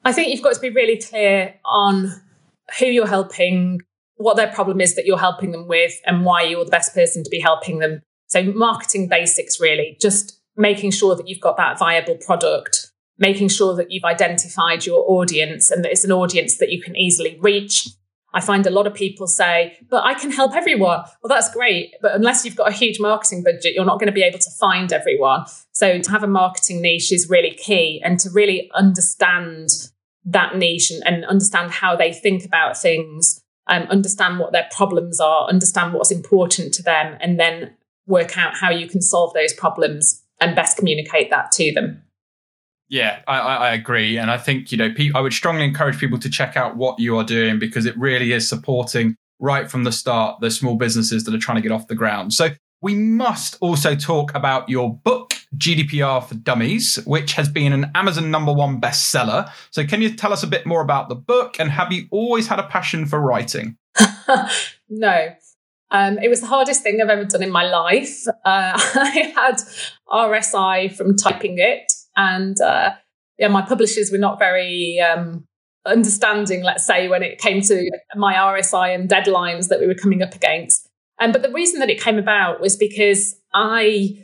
I 0.05 0.11
think 0.11 0.29
you've 0.29 0.43
got 0.43 0.55
to 0.55 0.61
be 0.61 0.69
really 0.69 0.97
clear 0.97 1.55
on 1.65 2.21
who 2.79 2.85
you're 2.85 3.07
helping, 3.07 3.81
what 4.15 4.35
their 4.35 4.51
problem 4.51 4.81
is 4.81 4.95
that 4.95 5.05
you're 5.05 5.17
helping 5.17 5.51
them 5.51 5.67
with, 5.67 5.93
and 6.05 6.25
why 6.25 6.43
you're 6.43 6.65
the 6.65 6.71
best 6.71 6.93
person 6.93 7.23
to 7.23 7.29
be 7.29 7.39
helping 7.39 7.79
them. 7.79 8.01
So, 8.27 8.43
marketing 8.43 9.07
basics 9.07 9.59
really, 9.59 9.97
just 10.01 10.39
making 10.55 10.91
sure 10.91 11.15
that 11.15 11.27
you've 11.27 11.41
got 11.41 11.57
that 11.57 11.79
viable 11.79 12.17
product, 12.17 12.91
making 13.17 13.49
sure 13.49 13.75
that 13.75 13.91
you've 13.91 14.03
identified 14.03 14.85
your 14.85 15.03
audience 15.09 15.71
and 15.71 15.83
that 15.83 15.91
it's 15.91 16.03
an 16.03 16.11
audience 16.11 16.57
that 16.57 16.69
you 16.69 16.81
can 16.81 16.95
easily 16.95 17.37
reach, 17.41 17.87
I 18.33 18.41
find 18.41 18.65
a 18.65 18.71
lot 18.71 18.87
of 18.87 18.93
people 18.93 19.27
say, 19.27 19.77
but 19.89 20.03
I 20.03 20.15
can 20.15 20.31
help 20.31 20.55
everyone. 20.55 21.03
Well, 21.21 21.29
that's 21.29 21.53
great. 21.53 21.93
But 22.01 22.15
unless 22.15 22.43
you've 22.43 22.55
got 22.55 22.69
a 22.69 22.73
huge 22.73 22.99
marketing 22.99 23.43
budget, 23.43 23.73
you're 23.73 23.85
not 23.85 23.99
going 23.99 24.07
to 24.07 24.13
be 24.13 24.23
able 24.23 24.39
to 24.39 24.51
find 24.59 24.91
everyone. 24.91 25.45
So 25.71 25.99
to 25.99 26.11
have 26.11 26.23
a 26.23 26.27
marketing 26.27 26.81
niche 26.81 27.11
is 27.11 27.29
really 27.29 27.51
key 27.51 28.01
and 28.03 28.19
to 28.21 28.29
really 28.31 28.71
understand 28.73 29.69
that 30.25 30.55
niche 30.55 30.91
and, 30.91 31.03
and 31.05 31.25
understand 31.25 31.71
how 31.71 31.95
they 31.95 32.13
think 32.13 32.45
about 32.45 32.77
things, 32.77 33.41
um, 33.67 33.83
understand 33.83 34.39
what 34.39 34.51
their 34.51 34.67
problems 34.75 35.19
are, 35.19 35.47
understand 35.47 35.93
what's 35.93 36.11
important 36.11 36.73
to 36.75 36.83
them, 36.83 37.17
and 37.21 37.39
then 37.39 37.75
work 38.07 38.37
out 38.37 38.55
how 38.55 38.69
you 38.69 38.87
can 38.87 39.01
solve 39.01 39.33
those 39.33 39.53
problems 39.53 40.23
and 40.41 40.55
best 40.55 40.77
communicate 40.77 41.29
that 41.29 41.51
to 41.53 41.71
them. 41.73 42.02
Yeah, 42.93 43.23
I, 43.27 43.39
I, 43.39 43.73
agree, 43.73 44.19
and 44.19 44.29
I 44.29 44.37
think 44.37 44.71
you 44.71 44.77
know 44.77 44.93
I 45.15 45.19
would 45.19 45.33
strongly 45.33 45.63
encourage 45.63 45.97
people 45.97 46.19
to 46.19 46.29
check 46.29 46.55
out 46.55 46.77
what 46.77 46.99
you 46.99 47.17
are 47.17 47.23
doing 47.23 47.57
because 47.57 47.87
it 47.87 47.97
really 47.97 48.33
is 48.33 48.47
supporting 48.47 49.15
right 49.39 49.67
from 49.67 49.83
the 49.83 49.91
start 49.91 50.41
the 50.41 50.51
small 50.51 50.75
businesses 50.75 51.23
that 51.23 51.33
are 51.33 51.39
trying 51.39 51.55
to 51.55 51.61
get 51.63 51.71
off 51.71 51.87
the 51.87 51.95
ground. 51.95 52.33
So 52.33 52.49
we 52.83 52.93
must 52.93 53.57
also 53.61 53.95
talk 53.95 54.35
about 54.35 54.69
your 54.69 54.93
book, 54.93 55.33
GDPR 55.57 56.23
for 56.23 56.35
Dummies, 56.35 56.99
which 57.05 57.33
has 57.33 57.49
been 57.49 57.73
an 57.73 57.89
Amazon 57.95 58.29
number 58.29 58.53
one 58.53 58.79
bestseller. 58.79 59.51
So, 59.71 59.83
can 59.87 60.03
you 60.03 60.13
tell 60.13 60.31
us 60.31 60.43
a 60.43 60.47
bit 60.47 60.67
more 60.67 60.83
about 60.83 61.09
the 61.09 61.15
book 61.15 61.59
and 61.59 61.71
have 61.71 61.91
you 61.91 62.05
always 62.11 62.45
had 62.45 62.59
a 62.59 62.67
passion 62.67 63.07
for 63.07 63.19
writing? 63.19 63.75
no. 64.87 65.29
Um, 65.89 66.19
it 66.19 66.29
was 66.29 66.41
the 66.41 66.47
hardest 66.47 66.83
thing 66.83 67.01
I've 67.01 67.09
ever 67.09 67.25
done 67.25 67.41
in 67.41 67.51
my 67.51 67.63
life. 67.63 68.27
Uh, 68.27 68.33
I 68.45 69.33
had 69.35 69.55
RSI 70.07 70.95
from 70.95 71.15
typing 71.15 71.57
it, 71.57 71.91
and 72.15 72.59
uh, 72.61 72.91
yeah, 73.37 73.47
my 73.47 73.61
publishers 73.61 74.11
were 74.11 74.17
not 74.17 74.39
very 74.39 74.99
um, 74.99 75.45
understanding, 75.85 76.63
let's 76.63 76.85
say, 76.85 77.07
when 77.07 77.23
it 77.23 77.39
came 77.39 77.61
to 77.61 77.89
my 78.15 78.35
RSI 78.35 78.95
and 78.95 79.09
deadlines 79.09 79.69
that 79.69 79.79
we 79.79 79.87
were 79.87 79.95
coming 79.95 80.21
up 80.21 80.35
against. 80.35 80.87
Um, 81.19 81.31
but 81.31 81.41
the 81.41 81.51
reason 81.51 81.79
that 81.79 81.89
it 81.89 82.01
came 82.01 82.17
about 82.17 82.61
was 82.61 82.75
because 82.75 83.35
I 83.53 84.17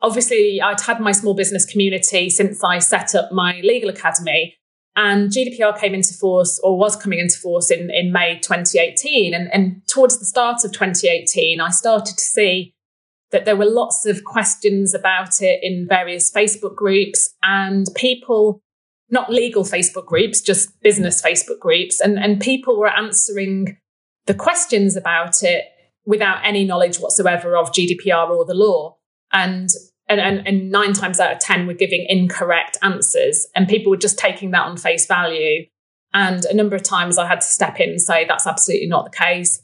obviously 0.00 0.60
I'd 0.60 0.80
had 0.80 1.00
my 1.00 1.12
small 1.12 1.34
business 1.34 1.64
community 1.64 2.28
since 2.28 2.62
I 2.62 2.78
set 2.78 3.14
up 3.14 3.32
my 3.32 3.60
legal 3.62 3.90
academy. 3.90 4.56
And 4.94 5.30
GDPR 5.30 5.78
came 5.78 5.94
into 5.94 6.12
force 6.12 6.60
or 6.62 6.76
was 6.76 6.96
coming 6.96 7.18
into 7.18 7.38
force 7.38 7.70
in, 7.70 7.90
in 7.90 8.12
May 8.12 8.38
2018. 8.38 9.32
And, 9.32 9.52
and 9.52 9.80
towards 9.88 10.18
the 10.18 10.26
start 10.26 10.64
of 10.64 10.72
2018, 10.72 11.62
I 11.62 11.70
started 11.70 12.18
to 12.18 12.24
see 12.24 12.74
that 13.32 13.44
there 13.44 13.56
were 13.56 13.66
lots 13.66 14.06
of 14.06 14.24
questions 14.24 14.94
about 14.94 15.40
it 15.40 15.60
in 15.62 15.86
various 15.88 16.30
Facebook 16.30 16.76
groups 16.76 17.34
and 17.42 17.86
people, 17.96 18.60
not 19.10 19.32
legal 19.32 19.64
Facebook 19.64 20.06
groups, 20.06 20.40
just 20.40 20.80
business 20.82 21.20
Facebook 21.20 21.58
groups. 21.58 22.00
And, 22.00 22.18
and 22.18 22.40
people 22.40 22.78
were 22.78 22.88
answering 22.88 23.78
the 24.26 24.34
questions 24.34 24.96
about 24.96 25.42
it 25.42 25.64
without 26.04 26.44
any 26.44 26.64
knowledge 26.64 26.98
whatsoever 26.98 27.56
of 27.56 27.72
GDPR 27.72 28.28
or 28.28 28.44
the 28.44 28.54
law. 28.54 28.96
And 29.32 29.70
and, 30.08 30.20
and, 30.20 30.46
and 30.46 30.70
nine 30.70 30.92
times 30.92 31.20
out 31.20 31.32
of 31.32 31.38
10 31.38 31.66
were 31.66 31.74
giving 31.74 32.04
incorrect 32.08 32.76
answers, 32.82 33.46
and 33.54 33.68
people 33.68 33.90
were 33.90 33.96
just 33.96 34.18
taking 34.18 34.50
that 34.50 34.66
on 34.66 34.76
face 34.76 35.06
value. 35.06 35.64
And 36.12 36.44
a 36.44 36.54
number 36.54 36.76
of 36.76 36.82
times 36.82 37.16
I 37.16 37.26
had 37.26 37.40
to 37.40 37.46
step 37.46 37.80
in 37.80 37.90
and 37.90 38.00
say, 38.00 38.26
that's 38.26 38.46
absolutely 38.46 38.88
not 38.88 39.04
the 39.04 39.16
case. 39.16 39.61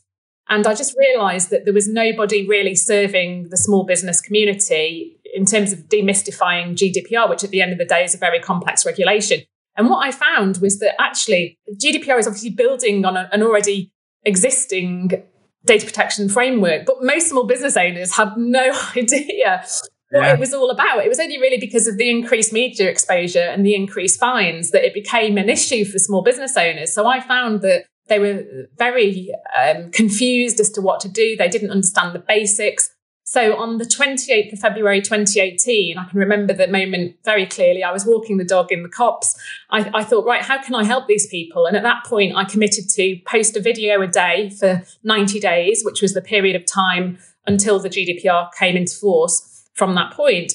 And 0.49 0.67
I 0.67 0.75
just 0.75 0.97
realized 0.97 1.51
that 1.51 1.65
there 1.65 1.75
was 1.75 1.89
nobody 1.89 2.47
really 2.47 2.75
serving 2.75 3.49
the 3.51 3.57
small 3.57 3.85
business 3.85 4.21
community 4.21 5.19
in 5.35 5.45
terms 5.45 5.73
of 5.73 5.81
demystifying 5.89 6.75
GDPR, 6.75 7.29
which 7.29 7.45
at 7.45 7.51
the 7.51 7.61
end 7.61 7.73
of 7.73 7.79
the 7.79 7.85
day 7.85 8.05
is 8.05 8.15
a 8.15 8.19
very 8.19 8.41
complex 8.41 8.87
regulation. 8.87 9.43
And 9.77 9.89
what 9.91 10.07
I 10.07 10.11
found 10.11 10.59
was 10.59 10.79
that 10.81 11.01
actually 11.01 11.59
GDPR 11.73 12.19
is 12.19 12.27
obviously 12.27 12.51
building 12.51 13.05
on 13.05 13.17
an 13.17 13.43
already 13.43 13.93
existing 14.25 15.23
data 15.65 15.87
protection 15.87 16.29
framework, 16.29 16.87
but 16.87 17.03
most 17.03 17.29
small 17.29 17.45
business 17.45 17.77
owners 17.77 18.17
had 18.17 18.37
no 18.37 18.73
idea 18.97 19.65
what 20.11 20.25
yeah. 20.25 20.33
it 20.33 20.41
was 20.41 20.55
all 20.55 20.71
about. 20.71 21.05
It 21.05 21.09
was 21.09 21.21
only 21.21 21.39
really 21.39 21.59
because 21.59 21.87
of 21.87 21.99
the 21.99 22.09
increased 22.09 22.53
media 22.53 22.89
exposure 22.89 23.41
and 23.41 23.65
the 23.65 23.75
increased 23.75 24.19
fines 24.19 24.71
that 24.71 24.85
it 24.85 24.95
became 24.95 25.37
an 25.37 25.51
issue 25.51 25.85
for 25.85 25.99
small 25.99 26.23
business 26.23 26.57
owners. 26.57 26.93
So 26.93 27.07
I 27.07 27.21
found 27.21 27.61
that 27.61 27.85
they 28.09 28.18
were 28.18 28.44
very 28.77 29.31
um, 29.59 29.90
confused 29.90 30.61
as 30.61 30.71
to 30.71 30.81
what 30.81 31.01
to 31.01 31.09
do. 31.09 31.37
They 31.37 31.49
didn't 31.49 31.71
understand 31.71 32.14
the 32.14 32.21
basics. 32.21 32.90
So 33.25 33.59
on 33.59 33.77
the 33.77 33.85
28th 33.85 34.55
of 34.55 34.59
February 34.59 35.03
2018, 35.03 35.99
I 35.99 36.05
can 36.07 36.18
remember 36.18 36.55
the 36.55 36.66
moment 36.66 37.16
very 37.27 37.44
clearly. 37.44 37.85
I 37.85 37.92
was 37.92 38.07
walking 38.07 38.38
the 38.38 38.44
dog 38.44 38.73
in 38.73 38.83
the 38.83 38.88
Copse. 38.88 39.38
I, 39.68 39.90
I, 39.92 40.03
thought, 40.03 40.25
right, 40.25 40.40
how 40.40 40.62
can 40.62 40.75
I 40.75 40.85
help 40.85 41.07
these 41.07 41.27
people? 41.27 41.66
And 41.66 41.77
at 41.77 41.83
that 41.83 42.05
point, 42.07 42.35
I 42.35 42.44
committed 42.44 42.88
to 42.88 43.18
post 43.27 43.55
a 43.55 43.61
video 43.61 44.01
a 44.01 44.07
day 44.07 44.49
for 44.49 44.83
90 45.05 45.40
days, 45.40 45.83
which 45.85 46.01
was 46.01 46.14
the 46.14 46.23
period 46.23 46.57
of 46.57 46.64
time 46.64 47.18
until 47.47 47.79
the 47.79 47.90
GDPR 47.90 48.49
came 48.59 48.79
into 48.79 48.97
force 48.97 49.68
from 49.75 49.94
that 49.97 50.14
point. 50.14 50.55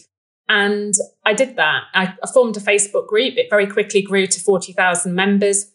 And 0.50 0.96
I 1.26 1.34
did 1.34 1.56
that. 1.58 1.84
I, 1.94 2.16
formed 2.34 2.58
a 2.58 2.60
Facebook 2.60 3.08
group. 3.08 3.38
It 3.38 3.52
very 3.52 3.68
quickly 3.68 4.02
grew 4.02 4.26
to 4.26 4.40
40,000 4.40 5.14
members 5.14 5.72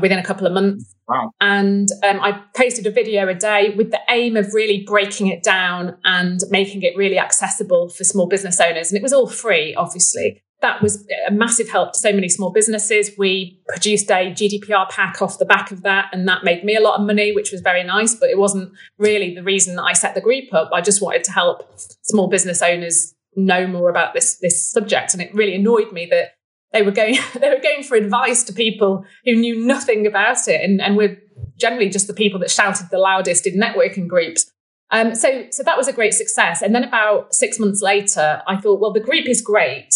within 0.00 0.18
a 0.18 0.24
couple 0.24 0.46
of 0.46 0.52
months. 0.52 0.94
Wow. 1.08 1.32
And 1.40 1.88
um, 2.04 2.20
I 2.20 2.40
posted 2.54 2.86
a 2.86 2.90
video 2.90 3.28
a 3.28 3.34
day 3.34 3.74
with 3.76 3.90
the 3.90 4.00
aim 4.08 4.36
of 4.36 4.54
really 4.54 4.84
breaking 4.86 5.26
it 5.26 5.42
down 5.42 5.96
and 6.04 6.40
making 6.50 6.82
it 6.82 6.96
really 6.96 7.18
accessible 7.18 7.88
for 7.88 8.04
small 8.04 8.26
business 8.26 8.60
owners. 8.60 8.90
And 8.90 8.96
it 8.96 9.02
was 9.02 9.12
all 9.12 9.26
free, 9.26 9.74
obviously. 9.74 10.42
That 10.62 10.82
was 10.82 11.06
a 11.26 11.32
massive 11.32 11.70
help 11.70 11.94
to 11.94 11.98
so 11.98 12.12
many 12.12 12.28
small 12.28 12.52
businesses. 12.52 13.10
We 13.16 13.60
produced 13.68 14.10
a 14.10 14.30
GDPR 14.30 14.90
pack 14.90 15.22
off 15.22 15.38
the 15.38 15.46
back 15.46 15.72
of 15.72 15.82
that, 15.82 16.10
and 16.12 16.28
that 16.28 16.44
made 16.44 16.64
me 16.64 16.76
a 16.76 16.82
lot 16.82 17.00
of 17.00 17.06
money, 17.06 17.34
which 17.34 17.50
was 17.50 17.62
very 17.62 17.82
nice. 17.82 18.14
But 18.14 18.28
it 18.28 18.36
wasn't 18.36 18.70
really 18.98 19.34
the 19.34 19.42
reason 19.42 19.76
that 19.76 19.84
I 19.84 19.94
set 19.94 20.14
the 20.14 20.20
group 20.20 20.52
up. 20.52 20.68
I 20.74 20.82
just 20.82 21.00
wanted 21.00 21.24
to 21.24 21.32
help 21.32 21.66
small 22.02 22.28
business 22.28 22.60
owners 22.60 23.14
know 23.36 23.66
more 23.66 23.88
about 23.88 24.12
this 24.12 24.36
this 24.36 24.70
subject, 24.70 25.14
and 25.14 25.22
it 25.22 25.34
really 25.34 25.54
annoyed 25.54 25.92
me 25.92 26.06
that 26.10 26.34
they 26.72 26.82
were 26.82 26.90
going 26.90 27.16
they 27.40 27.50
were 27.50 27.60
going 27.60 27.82
for 27.82 27.96
advice 27.96 28.42
to 28.44 28.52
people 28.52 29.04
who 29.24 29.34
knew 29.34 29.64
nothing 29.64 30.06
about 30.06 30.48
it, 30.48 30.60
and 30.62 30.80
and 30.80 30.96
we're 30.96 31.20
generally 31.56 31.88
just 31.88 32.06
the 32.06 32.14
people 32.14 32.40
that 32.40 32.50
shouted 32.50 32.86
the 32.90 32.98
loudest 32.98 33.46
in 33.46 33.60
networking 33.60 34.08
groups. 34.08 34.50
Um, 34.90 35.14
so 35.14 35.46
so 35.50 35.62
that 35.62 35.76
was 35.76 35.88
a 35.88 35.92
great 35.92 36.14
success. 36.14 36.62
And 36.62 36.74
then 36.74 36.84
about 36.84 37.34
six 37.34 37.58
months 37.58 37.80
later, 37.80 38.42
I 38.46 38.56
thought, 38.56 38.80
well, 38.80 38.92
the 38.92 39.00
group 39.00 39.28
is 39.28 39.40
great 39.40 39.94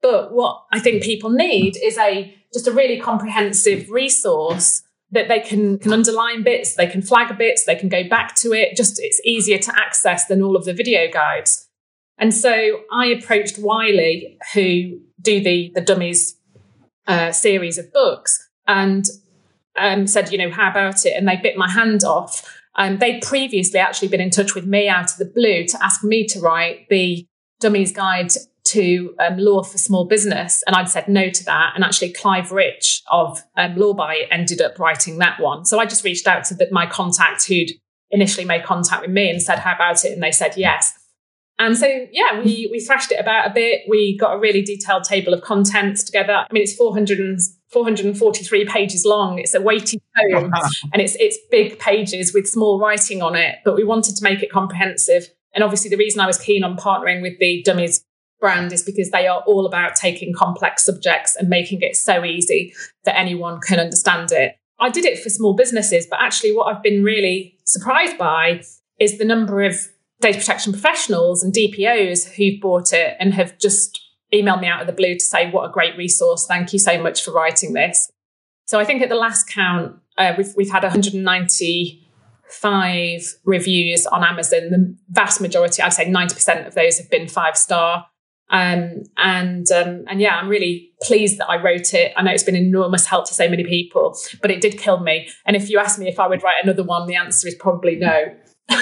but 0.00 0.32
what 0.32 0.64
I 0.72 0.78
think 0.78 1.02
people 1.02 1.30
need 1.30 1.76
is 1.82 1.98
a 1.98 2.34
just 2.52 2.66
a 2.66 2.72
really 2.72 2.98
comprehensive 2.98 3.90
resource 3.90 4.82
that 5.10 5.28
they 5.28 5.40
can 5.40 5.78
can 5.78 5.92
underline 5.92 6.42
bits, 6.42 6.74
they 6.74 6.86
can 6.86 7.02
flag 7.02 7.36
bits, 7.36 7.64
they 7.64 7.76
can 7.76 7.88
go 7.88 8.08
back 8.08 8.34
to 8.36 8.52
it. 8.52 8.76
Just 8.76 9.00
it's 9.00 9.20
easier 9.24 9.58
to 9.58 9.72
access 9.76 10.26
than 10.26 10.42
all 10.42 10.56
of 10.56 10.64
the 10.64 10.72
video 10.72 11.10
guides. 11.10 11.67
And 12.18 12.34
so 12.34 12.80
I 12.92 13.06
approached 13.06 13.58
Wiley, 13.58 14.38
who 14.54 15.00
do 15.20 15.42
the 15.42 15.70
the 15.74 15.80
dummies 15.80 16.36
uh, 17.06 17.32
series 17.32 17.78
of 17.78 17.92
books, 17.92 18.48
and 18.66 19.06
um, 19.78 20.06
said, 20.06 20.32
you 20.32 20.38
know, 20.38 20.50
how 20.50 20.70
about 20.70 21.06
it? 21.06 21.14
And 21.16 21.28
they 21.28 21.36
bit 21.36 21.56
my 21.56 21.70
hand 21.70 22.04
off. 22.04 22.54
Um, 22.74 22.98
they'd 22.98 23.22
previously 23.22 23.80
actually 23.80 24.08
been 24.08 24.20
in 24.20 24.30
touch 24.30 24.54
with 24.54 24.66
me 24.66 24.88
out 24.88 25.10
of 25.10 25.16
the 25.18 25.24
blue 25.24 25.66
to 25.66 25.84
ask 25.84 26.04
me 26.04 26.26
to 26.26 26.40
write 26.40 26.88
the 26.88 27.26
Dummies 27.60 27.92
Guide 27.92 28.30
to 28.66 29.14
um, 29.18 29.38
law 29.38 29.62
for 29.62 29.78
small 29.78 30.04
business, 30.04 30.62
and 30.66 30.76
I'd 30.76 30.88
said 30.88 31.08
no 31.08 31.30
to 31.30 31.44
that. 31.46 31.72
And 31.74 31.82
actually, 31.82 32.12
Clive 32.12 32.52
Rich 32.52 33.02
of 33.10 33.42
um, 33.56 33.74
LawBite 33.74 34.26
ended 34.30 34.60
up 34.60 34.78
writing 34.78 35.18
that 35.18 35.40
one. 35.40 35.64
So 35.64 35.78
I 35.78 35.86
just 35.86 36.04
reached 36.04 36.26
out 36.26 36.44
to 36.44 36.54
the, 36.54 36.68
my 36.70 36.86
contact 36.86 37.46
who'd 37.46 37.70
initially 38.10 38.44
made 38.44 38.64
contact 38.64 39.02
with 39.02 39.10
me 39.10 39.30
and 39.30 39.40
said, 39.40 39.60
"How 39.60 39.74
about 39.74 40.04
it?" 40.04 40.12
And 40.12 40.22
they 40.22 40.32
said 40.32 40.54
yes. 40.56 40.97
And 41.58 41.76
so, 41.76 41.86
yeah, 42.12 42.38
we 42.38 42.68
we 42.70 42.80
thrashed 42.80 43.10
it 43.10 43.18
about 43.18 43.50
a 43.50 43.54
bit. 43.54 43.82
We 43.88 44.16
got 44.16 44.34
a 44.34 44.38
really 44.38 44.62
detailed 44.62 45.04
table 45.04 45.34
of 45.34 45.42
contents 45.42 46.04
together. 46.04 46.32
I 46.32 46.46
mean, 46.52 46.62
it's 46.62 46.74
400 46.74 47.18
and, 47.18 47.40
443 47.70 48.64
pages 48.64 49.04
long. 49.04 49.38
It's 49.38 49.54
a 49.54 49.60
weighty 49.60 50.00
tome, 50.32 50.52
and 50.92 51.02
it's 51.02 51.16
it's 51.16 51.36
big 51.50 51.78
pages 51.78 52.32
with 52.32 52.48
small 52.48 52.78
writing 52.80 53.22
on 53.22 53.34
it. 53.34 53.56
But 53.64 53.74
we 53.74 53.84
wanted 53.84 54.16
to 54.16 54.24
make 54.24 54.42
it 54.42 54.50
comprehensive. 54.50 55.28
And 55.54 55.64
obviously, 55.64 55.90
the 55.90 55.96
reason 55.96 56.20
I 56.20 56.26
was 56.26 56.38
keen 56.38 56.62
on 56.62 56.76
partnering 56.76 57.22
with 57.22 57.38
the 57.40 57.62
Dummies 57.64 58.04
brand 58.40 58.72
is 58.72 58.82
because 58.82 59.10
they 59.10 59.26
are 59.26 59.42
all 59.46 59.66
about 59.66 59.96
taking 59.96 60.32
complex 60.32 60.84
subjects 60.84 61.34
and 61.34 61.48
making 61.48 61.82
it 61.82 61.96
so 61.96 62.24
easy 62.24 62.72
that 63.04 63.18
anyone 63.18 63.60
can 63.60 63.80
understand 63.80 64.30
it. 64.30 64.56
I 64.78 64.90
did 64.90 65.04
it 65.04 65.18
for 65.18 65.28
small 65.28 65.54
businesses, 65.54 66.06
but 66.08 66.20
actually, 66.22 66.54
what 66.54 66.74
I've 66.74 66.82
been 66.82 67.02
really 67.02 67.58
surprised 67.64 68.16
by 68.16 68.62
is 68.98 69.18
the 69.18 69.24
number 69.24 69.62
of 69.62 69.88
data 70.20 70.38
protection 70.38 70.72
professionals 70.72 71.42
and 71.42 71.54
DPOs 71.54 72.34
who've 72.34 72.60
bought 72.60 72.92
it 72.92 73.16
and 73.20 73.34
have 73.34 73.58
just 73.58 74.00
emailed 74.32 74.60
me 74.60 74.68
out 74.68 74.80
of 74.80 74.86
the 74.86 74.92
blue 74.92 75.14
to 75.14 75.24
say, 75.24 75.50
What 75.50 75.68
a 75.68 75.72
great 75.72 75.96
resource. 75.96 76.46
Thank 76.46 76.72
you 76.72 76.78
so 76.78 77.00
much 77.00 77.22
for 77.22 77.32
writing 77.32 77.72
this. 77.72 78.10
So 78.66 78.78
I 78.78 78.84
think 78.84 79.02
at 79.02 79.08
the 79.08 79.14
last 79.14 79.48
count, 79.48 79.96
uh, 80.18 80.34
we've, 80.36 80.52
we've 80.56 80.70
had 80.70 80.82
195 80.82 83.22
reviews 83.44 84.06
on 84.06 84.22
Amazon. 84.24 84.70
The 84.70 84.94
vast 85.08 85.40
majority, 85.40 85.82
I'd 85.82 85.94
say 85.94 86.06
90% 86.06 86.66
of 86.66 86.74
those 86.74 86.98
have 86.98 87.08
been 87.10 87.28
five 87.28 87.56
star. 87.56 88.06
Um, 88.50 89.02
and 89.18 89.70
um, 89.72 90.04
and 90.08 90.20
yeah, 90.20 90.36
I'm 90.36 90.48
really 90.48 90.92
pleased 91.02 91.36
that 91.38 91.50
I 91.50 91.62
wrote 91.62 91.92
it. 91.92 92.14
I 92.16 92.22
know 92.22 92.30
it's 92.30 92.42
been 92.42 92.56
enormous 92.56 93.04
help 93.06 93.28
to 93.28 93.34
so 93.34 93.46
many 93.48 93.62
people, 93.62 94.16
but 94.40 94.50
it 94.50 94.62
did 94.62 94.78
kill 94.78 95.00
me. 95.00 95.28
And 95.44 95.54
if 95.54 95.68
you 95.68 95.78
ask 95.78 95.98
me 95.98 96.08
if 96.08 96.18
I 96.18 96.26
would 96.26 96.42
write 96.42 96.54
another 96.62 96.82
one, 96.82 97.06
the 97.06 97.16
answer 97.16 97.46
is 97.46 97.54
probably 97.54 97.96
no. 97.96 98.34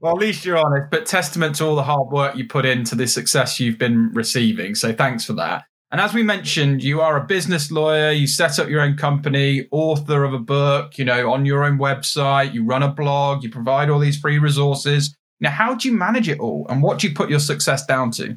well, 0.00 0.12
at 0.12 0.18
least 0.18 0.44
you're 0.44 0.56
honest, 0.56 0.90
but 0.90 1.06
testament 1.06 1.56
to 1.56 1.64
all 1.64 1.76
the 1.76 1.82
hard 1.82 2.10
work 2.10 2.36
you 2.36 2.46
put 2.46 2.64
into 2.64 2.94
the 2.94 3.06
success 3.06 3.58
you've 3.58 3.78
been 3.78 4.10
receiving. 4.12 4.74
So 4.74 4.92
thanks 4.92 5.24
for 5.24 5.32
that. 5.34 5.64
And 5.90 6.00
as 6.00 6.12
we 6.12 6.22
mentioned, 6.22 6.82
you 6.82 7.00
are 7.00 7.16
a 7.16 7.24
business 7.24 7.70
lawyer, 7.70 8.10
you 8.10 8.26
set 8.26 8.58
up 8.58 8.68
your 8.68 8.82
own 8.82 8.96
company, 8.96 9.66
author 9.70 10.22
of 10.22 10.34
a 10.34 10.38
book, 10.38 10.98
you 10.98 11.04
know, 11.04 11.32
on 11.32 11.46
your 11.46 11.64
own 11.64 11.78
website, 11.78 12.52
you 12.52 12.64
run 12.64 12.82
a 12.82 12.92
blog, 12.92 13.42
you 13.42 13.48
provide 13.48 13.88
all 13.88 13.98
these 13.98 14.18
free 14.18 14.38
resources. 14.38 15.16
Now, 15.40 15.50
how 15.50 15.74
do 15.74 15.88
you 15.88 15.96
manage 15.96 16.28
it 16.28 16.40
all, 16.40 16.66
and 16.68 16.82
what 16.82 16.98
do 16.98 17.08
you 17.08 17.14
put 17.14 17.30
your 17.30 17.40
success 17.40 17.86
down 17.86 18.10
to? 18.12 18.36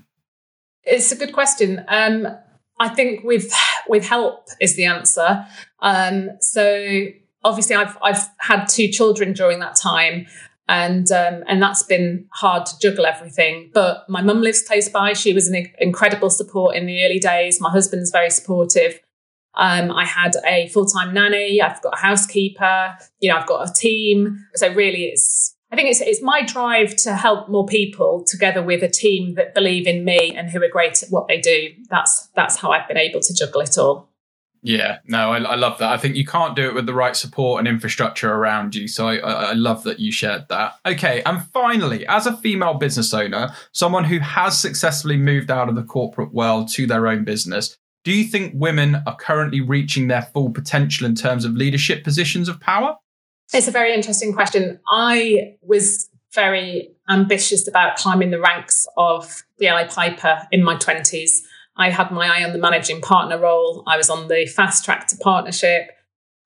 It's 0.83 1.11
a 1.11 1.15
good 1.15 1.33
question. 1.33 1.83
Um, 1.87 2.27
I 2.79 2.89
think 2.89 3.23
with 3.23 3.51
with 3.87 4.05
help 4.05 4.47
is 4.59 4.75
the 4.75 4.85
answer. 4.85 5.45
Um, 5.79 6.29
so 6.39 7.07
obviously, 7.43 7.75
I've 7.75 7.97
I've 8.01 8.27
had 8.39 8.65
two 8.65 8.87
children 8.87 9.33
during 9.33 9.59
that 9.59 9.75
time. 9.75 10.27
And 10.69 11.11
um, 11.11 11.43
and 11.47 11.61
that's 11.61 11.83
been 11.83 12.27
hard 12.31 12.65
to 12.67 12.79
juggle 12.79 13.05
everything. 13.05 13.71
But 13.73 14.05
my 14.07 14.21
mum 14.21 14.41
lives 14.41 14.61
close 14.61 14.87
by. 14.87 15.11
She 15.11 15.33
was 15.33 15.49
an 15.49 15.67
incredible 15.79 16.29
support 16.29 16.77
in 16.77 16.85
the 16.85 17.03
early 17.03 17.19
days. 17.19 17.59
My 17.59 17.69
husband's 17.69 18.09
very 18.09 18.29
supportive. 18.29 19.01
Um, 19.55 19.91
I 19.91 20.05
had 20.05 20.35
a 20.45 20.69
full 20.69 20.85
time 20.85 21.13
nanny. 21.13 21.61
I've 21.61 21.81
got 21.81 21.97
a 21.97 22.01
housekeeper. 22.01 22.97
You 23.19 23.31
know, 23.31 23.37
I've 23.37 23.47
got 23.47 23.69
a 23.69 23.73
team. 23.73 24.45
So 24.55 24.73
really, 24.73 25.05
it's 25.05 25.55
I 25.71 25.75
think 25.75 25.89
it's 25.89 26.01
it's 26.01 26.21
my 26.21 26.43
drive 26.43 26.95
to 26.97 27.15
help 27.15 27.49
more 27.49 27.65
people 27.65 28.23
together 28.25 28.61
with 28.61 28.83
a 28.83 28.89
team 28.89 29.35
that 29.35 29.53
believe 29.53 29.87
in 29.87 30.03
me 30.03 30.33
and 30.35 30.49
who 30.49 30.61
are 30.61 30.69
great 30.69 31.01
at 31.01 31.09
what 31.09 31.27
they 31.27 31.39
do. 31.39 31.69
That's 31.89 32.27
that's 32.35 32.57
how 32.57 32.71
I've 32.71 32.87
been 32.87 32.97
able 32.97 33.21
to 33.21 33.33
juggle 33.33 33.61
it 33.61 33.77
all. 33.77 34.10
Yeah, 34.63 34.99
no, 35.05 35.31
I, 35.31 35.39
I 35.39 35.55
love 35.55 35.79
that. 35.79 35.91
I 35.91 35.97
think 35.97 36.15
you 36.15 36.25
can't 36.25 36.55
do 36.55 36.67
it 36.67 36.75
with 36.75 36.85
the 36.85 36.93
right 36.93 37.15
support 37.15 37.59
and 37.59 37.67
infrastructure 37.67 38.31
around 38.31 38.75
you. 38.75 38.87
So 38.87 39.07
I, 39.07 39.15
I 39.17 39.53
love 39.53 39.83
that 39.83 39.99
you 39.99 40.11
shared 40.11 40.47
that. 40.49 40.75
Okay, 40.85 41.23
and 41.25 41.43
finally, 41.47 42.05
as 42.05 42.27
a 42.27 42.37
female 42.37 42.75
business 42.75 43.13
owner, 43.13 43.53
someone 43.71 44.03
who 44.03 44.19
has 44.19 44.59
successfully 44.59 45.17
moved 45.17 45.49
out 45.49 45.67
of 45.67 45.75
the 45.75 45.83
corporate 45.83 46.33
world 46.33 46.69
to 46.73 46.85
their 46.85 47.07
own 47.07 47.23
business, 47.23 47.75
do 48.03 48.11
you 48.11 48.23
think 48.23 48.53
women 48.55 49.01
are 49.07 49.15
currently 49.15 49.61
reaching 49.61 50.07
their 50.07 50.23
full 50.23 50.51
potential 50.51 51.05
in 51.07 51.15
terms 51.15 51.43
of 51.43 51.53
leadership 51.53 52.03
positions 52.03 52.47
of 52.47 52.59
power? 52.59 52.97
It's 53.53 53.67
a 53.67 53.71
very 53.71 53.93
interesting 53.93 54.33
question. 54.33 54.79
I 54.89 55.55
was 55.61 56.09
very 56.33 56.91
ambitious 57.09 57.67
about 57.67 57.97
climbing 57.97 58.31
the 58.31 58.39
ranks 58.39 58.87
of 58.95 59.43
DLA 59.59 59.93
Piper 59.93 60.47
in 60.51 60.63
my 60.63 60.75
20s. 60.75 61.41
I 61.81 61.89
had 61.89 62.11
my 62.11 62.27
eye 62.27 62.43
on 62.43 62.53
the 62.53 62.59
managing 62.59 63.01
partner 63.01 63.39
role. 63.39 63.83
I 63.87 63.97
was 63.97 64.09
on 64.09 64.27
the 64.27 64.45
fast 64.45 64.85
track 64.85 65.07
to 65.07 65.17
partnership. 65.17 65.89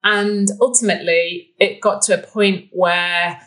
And 0.03 0.47
ultimately, 0.61 1.53
it 1.59 1.81
got 1.81 2.01
to 2.03 2.13
a 2.13 2.25
point 2.25 2.69
where 2.71 3.41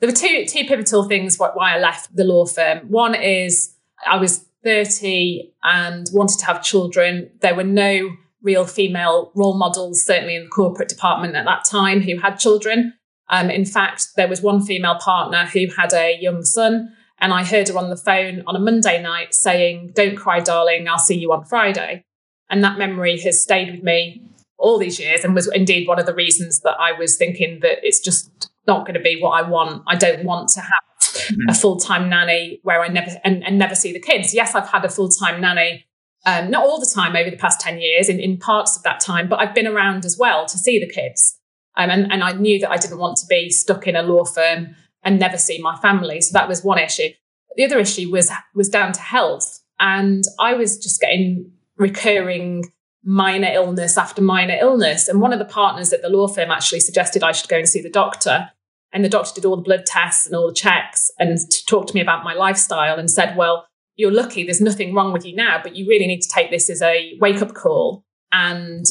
there 0.00 0.08
were 0.08 0.14
two, 0.14 0.44
two 0.46 0.64
pivotal 0.64 1.04
things 1.08 1.38
why 1.38 1.74
I 1.74 1.78
left 1.78 2.14
the 2.14 2.24
law 2.24 2.44
firm. 2.44 2.80
One 2.88 3.14
is 3.14 3.74
I 4.06 4.16
was 4.16 4.44
30 4.64 5.54
and 5.62 6.06
wanted 6.12 6.38
to 6.40 6.46
have 6.46 6.62
children. 6.62 7.30
There 7.40 7.54
were 7.54 7.64
no 7.64 8.10
real 8.42 8.66
female 8.66 9.32
role 9.34 9.56
models, 9.56 10.04
certainly 10.04 10.36
in 10.36 10.44
the 10.44 10.50
corporate 10.50 10.88
department 10.88 11.34
at 11.36 11.46
that 11.46 11.64
time, 11.64 12.00
who 12.00 12.18
had 12.18 12.36
children. 12.36 12.92
Um, 13.28 13.48
in 13.50 13.64
fact, 13.64 14.08
there 14.16 14.28
was 14.28 14.42
one 14.42 14.64
female 14.64 14.96
partner 14.96 15.46
who 15.46 15.66
had 15.76 15.92
a 15.92 16.18
young 16.20 16.44
son, 16.44 16.94
and 17.18 17.32
I 17.32 17.44
heard 17.44 17.68
her 17.68 17.78
on 17.78 17.90
the 17.90 17.96
phone 17.96 18.42
on 18.46 18.56
a 18.56 18.60
Monday 18.60 19.00
night 19.02 19.34
saying, 19.34 19.92
Don't 19.94 20.16
cry, 20.16 20.40
darling, 20.40 20.88
I'll 20.88 20.98
see 20.98 21.18
you 21.18 21.32
on 21.32 21.44
Friday. 21.44 22.04
And 22.48 22.62
that 22.62 22.78
memory 22.78 23.18
has 23.20 23.42
stayed 23.42 23.72
with 23.72 23.82
me 23.82 24.22
all 24.58 24.78
these 24.78 25.00
years 25.00 25.24
and 25.24 25.34
was 25.34 25.50
indeed 25.52 25.88
one 25.88 25.98
of 25.98 26.06
the 26.06 26.14
reasons 26.14 26.60
that 26.60 26.76
I 26.78 26.92
was 26.92 27.16
thinking 27.16 27.60
that 27.60 27.78
it's 27.82 28.00
just 28.00 28.50
not 28.66 28.86
going 28.86 28.94
to 28.94 29.00
be 29.00 29.20
what 29.20 29.30
I 29.30 29.48
want. 29.48 29.82
I 29.86 29.96
don't 29.96 30.24
want 30.24 30.48
to 30.50 30.60
have 30.60 30.70
mm-hmm. 31.00 31.48
a 31.48 31.54
full 31.54 31.78
time 31.78 32.08
nanny 32.08 32.60
where 32.62 32.82
I 32.82 32.88
never 32.88 33.10
and, 33.24 33.44
and 33.44 33.58
never 33.58 33.74
see 33.74 33.92
the 33.92 34.00
kids. 34.00 34.32
Yes, 34.32 34.54
I've 34.54 34.68
had 34.68 34.84
a 34.84 34.88
full 34.88 35.08
time 35.08 35.40
nanny 35.40 35.86
um, 36.26 36.50
not 36.50 36.64
all 36.64 36.80
the 36.80 36.90
time 36.92 37.14
over 37.14 37.30
the 37.30 37.36
past 37.36 37.60
10 37.60 37.78
years, 37.80 38.08
in, 38.08 38.18
in 38.18 38.36
parts 38.36 38.76
of 38.76 38.82
that 38.82 38.98
time, 38.98 39.28
but 39.28 39.38
I've 39.38 39.54
been 39.54 39.68
around 39.68 40.04
as 40.04 40.18
well 40.18 40.44
to 40.46 40.58
see 40.58 40.78
the 40.80 40.88
kids. 40.88 41.38
Um, 41.76 41.88
and, 41.88 42.12
and 42.12 42.24
I 42.24 42.32
knew 42.32 42.58
that 42.58 42.70
I 42.70 42.76
didn't 42.76 42.98
want 42.98 43.16
to 43.18 43.26
be 43.26 43.48
stuck 43.48 43.86
in 43.86 43.94
a 43.94 44.02
law 44.02 44.24
firm 44.24 44.74
and 45.06 45.18
never 45.18 45.38
see 45.38 45.58
my 45.62 45.76
family. 45.76 46.20
So 46.20 46.32
that 46.34 46.48
was 46.48 46.62
one 46.62 46.78
issue. 46.78 47.08
The 47.56 47.64
other 47.64 47.78
issue 47.78 48.10
was 48.10 48.30
was 48.54 48.68
down 48.68 48.92
to 48.92 49.00
health. 49.00 49.60
And 49.78 50.24
I 50.38 50.54
was 50.54 50.76
just 50.78 51.00
getting 51.00 51.52
recurring 51.78 52.64
minor 53.04 53.48
illness 53.52 53.96
after 53.96 54.20
minor 54.20 54.56
illness. 54.60 55.06
And 55.08 55.20
one 55.20 55.32
of 55.32 55.38
the 55.38 55.44
partners 55.44 55.92
at 55.92 56.02
the 56.02 56.08
law 56.08 56.26
firm 56.26 56.50
actually 56.50 56.80
suggested 56.80 57.22
I 57.22 57.32
should 57.32 57.48
go 57.48 57.58
and 57.58 57.68
see 57.68 57.80
the 57.80 57.88
doctor. 57.88 58.50
And 58.92 59.04
the 59.04 59.08
doctor 59.08 59.40
did 59.40 59.46
all 59.46 59.56
the 59.56 59.62
blood 59.62 59.86
tests 59.86 60.26
and 60.26 60.34
all 60.34 60.48
the 60.48 60.54
checks 60.54 61.10
and 61.18 61.38
talked 61.68 61.88
to 61.88 61.94
me 61.94 62.00
about 62.00 62.24
my 62.24 62.34
lifestyle 62.34 62.98
and 62.98 63.10
said, 63.10 63.36
well, 63.36 63.66
you're 63.94 64.12
lucky, 64.12 64.44
there's 64.44 64.60
nothing 64.60 64.92
wrong 64.94 65.12
with 65.12 65.24
you 65.24 65.34
now, 65.34 65.60
but 65.62 65.76
you 65.76 65.86
really 65.88 66.06
need 66.06 66.20
to 66.20 66.28
take 66.28 66.50
this 66.50 66.68
as 66.68 66.82
a 66.82 67.16
wake 67.20 67.40
up 67.40 67.54
call 67.54 68.04
and 68.32 68.84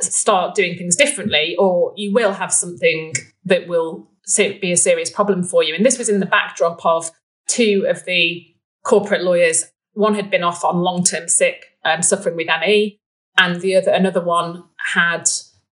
start 0.00 0.54
doing 0.54 0.76
things 0.76 0.96
differently, 0.96 1.56
or 1.58 1.92
you 1.96 2.12
will 2.12 2.32
have 2.32 2.52
something 2.52 3.14
that 3.44 3.66
will 3.66 4.10
be 4.36 4.72
a 4.72 4.76
serious 4.76 5.10
problem 5.10 5.42
for 5.42 5.62
you. 5.62 5.74
And 5.74 5.84
this 5.84 5.98
was 5.98 6.08
in 6.08 6.20
the 6.20 6.26
backdrop 6.26 6.84
of 6.84 7.10
two 7.46 7.86
of 7.88 8.04
the 8.04 8.46
corporate 8.84 9.22
lawyers. 9.22 9.64
One 9.92 10.14
had 10.14 10.30
been 10.30 10.42
off 10.42 10.64
on 10.64 10.78
long 10.78 11.04
term 11.04 11.28
sick, 11.28 11.66
um, 11.84 12.02
suffering 12.02 12.36
with 12.36 12.48
ME, 12.60 12.98
and 13.38 13.60
the 13.60 13.76
other 13.76 13.90
another 13.90 14.22
one 14.22 14.64
had 14.94 15.28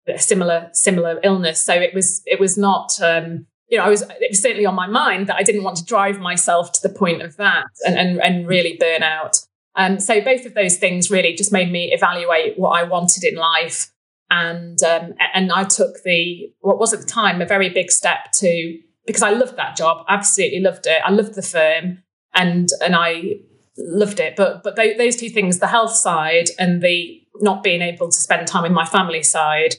a 0.08 0.18
similar 0.18 0.68
similar 0.72 1.20
illness. 1.22 1.60
So 1.60 1.74
it 1.74 1.94
was 1.94 2.22
it 2.26 2.40
was 2.40 2.58
not 2.58 3.00
um, 3.00 3.46
you 3.68 3.78
know, 3.78 3.84
I 3.84 3.88
was 3.88 4.02
it 4.02 4.30
was 4.30 4.42
certainly 4.42 4.66
on 4.66 4.74
my 4.74 4.86
mind 4.86 5.28
that 5.28 5.36
I 5.36 5.42
didn't 5.42 5.62
want 5.62 5.78
to 5.78 5.84
drive 5.84 6.20
myself 6.20 6.72
to 6.72 6.82
the 6.82 6.94
point 6.94 7.22
of 7.22 7.36
that 7.38 7.64
and 7.86 7.98
and, 7.98 8.22
and 8.22 8.46
really 8.46 8.76
burn 8.78 9.02
out. 9.02 9.38
Um, 9.74 9.98
so 10.00 10.20
both 10.20 10.44
of 10.44 10.54
those 10.54 10.76
things 10.76 11.10
really 11.10 11.34
just 11.34 11.52
made 11.52 11.72
me 11.72 11.92
evaluate 11.92 12.58
what 12.58 12.78
I 12.78 12.82
wanted 12.82 13.24
in 13.24 13.36
life, 13.36 13.90
and 14.32 14.82
um, 14.82 15.12
and 15.34 15.52
I 15.52 15.64
took 15.64 16.02
the 16.04 16.50
what 16.60 16.78
was 16.78 16.94
at 16.94 17.00
the 17.00 17.06
time 17.06 17.42
a 17.42 17.46
very 17.46 17.68
big 17.68 17.90
step 17.90 18.32
to 18.36 18.78
because 19.06 19.22
I 19.22 19.30
loved 19.30 19.56
that 19.56 19.76
job, 19.76 20.06
absolutely 20.08 20.60
loved 20.60 20.86
it. 20.86 21.02
I 21.04 21.10
loved 21.10 21.34
the 21.34 21.42
firm, 21.42 22.02
and 22.32 22.70
and 22.82 22.96
I 22.96 23.34
loved 23.76 24.20
it. 24.20 24.34
But 24.34 24.62
but 24.62 24.74
those 24.74 25.16
two 25.16 25.28
things, 25.28 25.58
the 25.58 25.66
health 25.66 25.92
side 25.92 26.48
and 26.58 26.80
the 26.80 27.20
not 27.40 27.62
being 27.62 27.82
able 27.82 28.10
to 28.10 28.16
spend 28.16 28.46
time 28.48 28.62
with 28.62 28.72
my 28.72 28.86
family 28.86 29.22
side, 29.22 29.74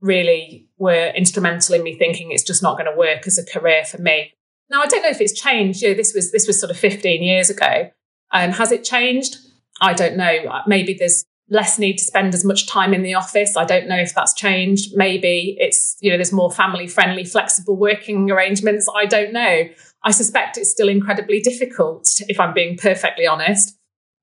really 0.00 0.70
were 0.78 1.12
instrumental 1.14 1.74
in 1.74 1.82
me 1.82 1.94
thinking 1.98 2.32
it's 2.32 2.42
just 2.42 2.62
not 2.62 2.78
going 2.78 2.90
to 2.90 2.96
work 2.96 3.26
as 3.26 3.36
a 3.36 3.44
career 3.44 3.84
for 3.84 4.00
me. 4.00 4.32
Now 4.70 4.80
I 4.80 4.86
don't 4.86 5.02
know 5.02 5.10
if 5.10 5.20
it's 5.20 5.38
changed. 5.38 5.82
You 5.82 5.90
know, 5.90 5.94
this 5.94 6.14
was 6.14 6.32
this 6.32 6.46
was 6.46 6.58
sort 6.58 6.70
of 6.70 6.78
15 6.78 7.22
years 7.22 7.50
ago. 7.50 7.90
Um, 8.32 8.52
has 8.52 8.72
it 8.72 8.84
changed? 8.84 9.36
I 9.82 9.92
don't 9.92 10.16
know. 10.16 10.62
Maybe 10.66 10.94
there's 10.94 11.26
less 11.50 11.78
need 11.78 11.96
to 11.96 12.04
spend 12.04 12.34
as 12.34 12.44
much 12.44 12.66
time 12.66 12.92
in 12.92 13.02
the 13.02 13.14
office. 13.14 13.56
I 13.56 13.64
don't 13.64 13.88
know 13.88 13.96
if 13.96 14.14
that's 14.14 14.34
changed. 14.34 14.94
Maybe 14.94 15.56
it's, 15.58 15.96
you 16.00 16.10
know, 16.10 16.16
there's 16.16 16.32
more 16.32 16.50
family 16.50 16.86
friendly, 16.86 17.24
flexible 17.24 17.76
working 17.76 18.30
arrangements. 18.30 18.86
I 18.94 19.06
don't 19.06 19.32
know. 19.32 19.68
I 20.04 20.10
suspect 20.10 20.58
it's 20.58 20.70
still 20.70 20.88
incredibly 20.88 21.40
difficult, 21.40 22.08
if 22.28 22.38
I'm 22.38 22.54
being 22.54 22.76
perfectly 22.76 23.26
honest. 23.26 23.76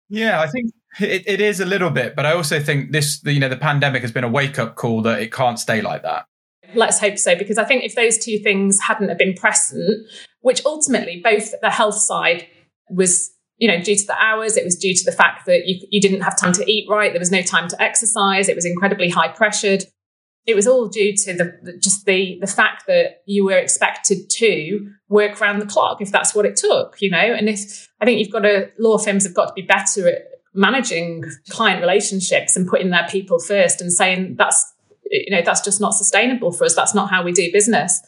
Yeah, 0.08 0.40
I 0.40 0.48
think 0.48 0.72
it, 1.00 1.24
it 1.26 1.42
is 1.42 1.60
a 1.60 1.66
little 1.66 1.90
bit, 1.90 2.16
but 2.16 2.26
I 2.26 2.34
also 2.34 2.60
think 2.60 2.92
this, 2.92 3.22
you 3.26 3.40
know, 3.40 3.50
the 3.50 3.58
pandemic 3.58 4.04
has 4.04 4.12
been 4.12 4.24
a 4.24 4.30
wake 4.30 4.60
up 4.60 4.76
call 4.76 5.02
that 5.02 5.22
it 5.22 5.34
can't 5.34 5.60
stay 5.60 5.82
like 5.82 6.04
that. 6.04 6.26
Let's 6.74 7.00
hope 7.00 7.18
so, 7.18 7.36
because 7.36 7.58
I 7.58 7.64
think 7.64 7.84
if 7.84 7.96
those 7.96 8.18
two 8.18 8.38
things 8.40 8.80
hadn't 8.82 9.10
have 9.10 9.18
been 9.18 9.34
present, 9.34 10.08
which 10.42 10.64
ultimately 10.66 11.22
both 11.24 11.60
the 11.60 11.72
health 11.72 11.98
side 11.98 12.48
was, 12.90 13.32
you 13.58 13.68
know, 13.68 13.82
due 13.82 13.96
to 13.96 14.06
the 14.06 14.18
hours, 14.22 14.58
it 14.58 14.66
was 14.66 14.76
due 14.76 14.94
to 14.94 15.06
the 15.06 15.12
fact 15.12 15.46
that 15.46 15.66
you, 15.66 15.80
you 15.90 16.02
didn't 16.02 16.22
have 16.22 16.38
time 16.38 16.54
to 16.54 16.70
eat 16.70 16.88
right, 16.90 17.14
there 17.14 17.20
was 17.20 17.32
no 17.32 17.42
time 17.42 17.68
to 17.70 17.82
exercise, 17.82 18.50
it 18.50 18.56
was 18.56 18.66
incredibly 18.66 19.10
high 19.10 19.30
pressured. 19.30 19.86
It 20.46 20.56
was 20.56 20.68
all 20.68 20.88
due 20.88 21.16
to 21.16 21.34
the, 21.34 21.80
just 21.82 22.06
the 22.06 22.38
the 22.40 22.46
fact 22.46 22.86
that 22.86 23.24
you 23.26 23.46
were 23.46 23.58
expected 23.58 24.30
to 24.30 24.92
work 25.10 25.42
around 25.42 25.58
the 25.58 25.66
clock 25.66 26.02
if 26.02 26.12
that's 26.12 26.36
what 26.36 26.46
it 26.46 26.56
took, 26.56 27.02
you 27.02 27.10
know. 27.10 27.18
And 27.18 27.50
if 27.50 27.90
I 28.00 28.06
think 28.06 28.20
you've 28.20 28.32
got 28.32 28.42
to 28.42 28.70
law 28.78 29.00
firms 29.00 29.24
have 29.24 29.34
got 29.34 29.48
to 29.48 29.54
be 29.54 29.64
better 29.64 30.08
at 30.08 30.36
managing 30.56 31.24
client 31.50 31.82
relationships 31.82 32.56
and 32.56 32.68
putting 32.68 32.90
their 32.90 33.06
people 33.10 33.40
first 33.40 33.82
and 33.82 33.92
saying 33.92 34.36
that's 34.38 34.74
you 35.12 35.30
know 35.30 35.42
that's 35.44 35.62
just 35.62 35.82
not 35.82 35.94
sustainable 35.94 36.52
for 36.52 36.64
us 36.64 36.74
that's 36.74 36.96
not 36.96 37.10
how 37.10 37.22
we 37.22 37.32
do 37.32 37.52
business 37.52 38.02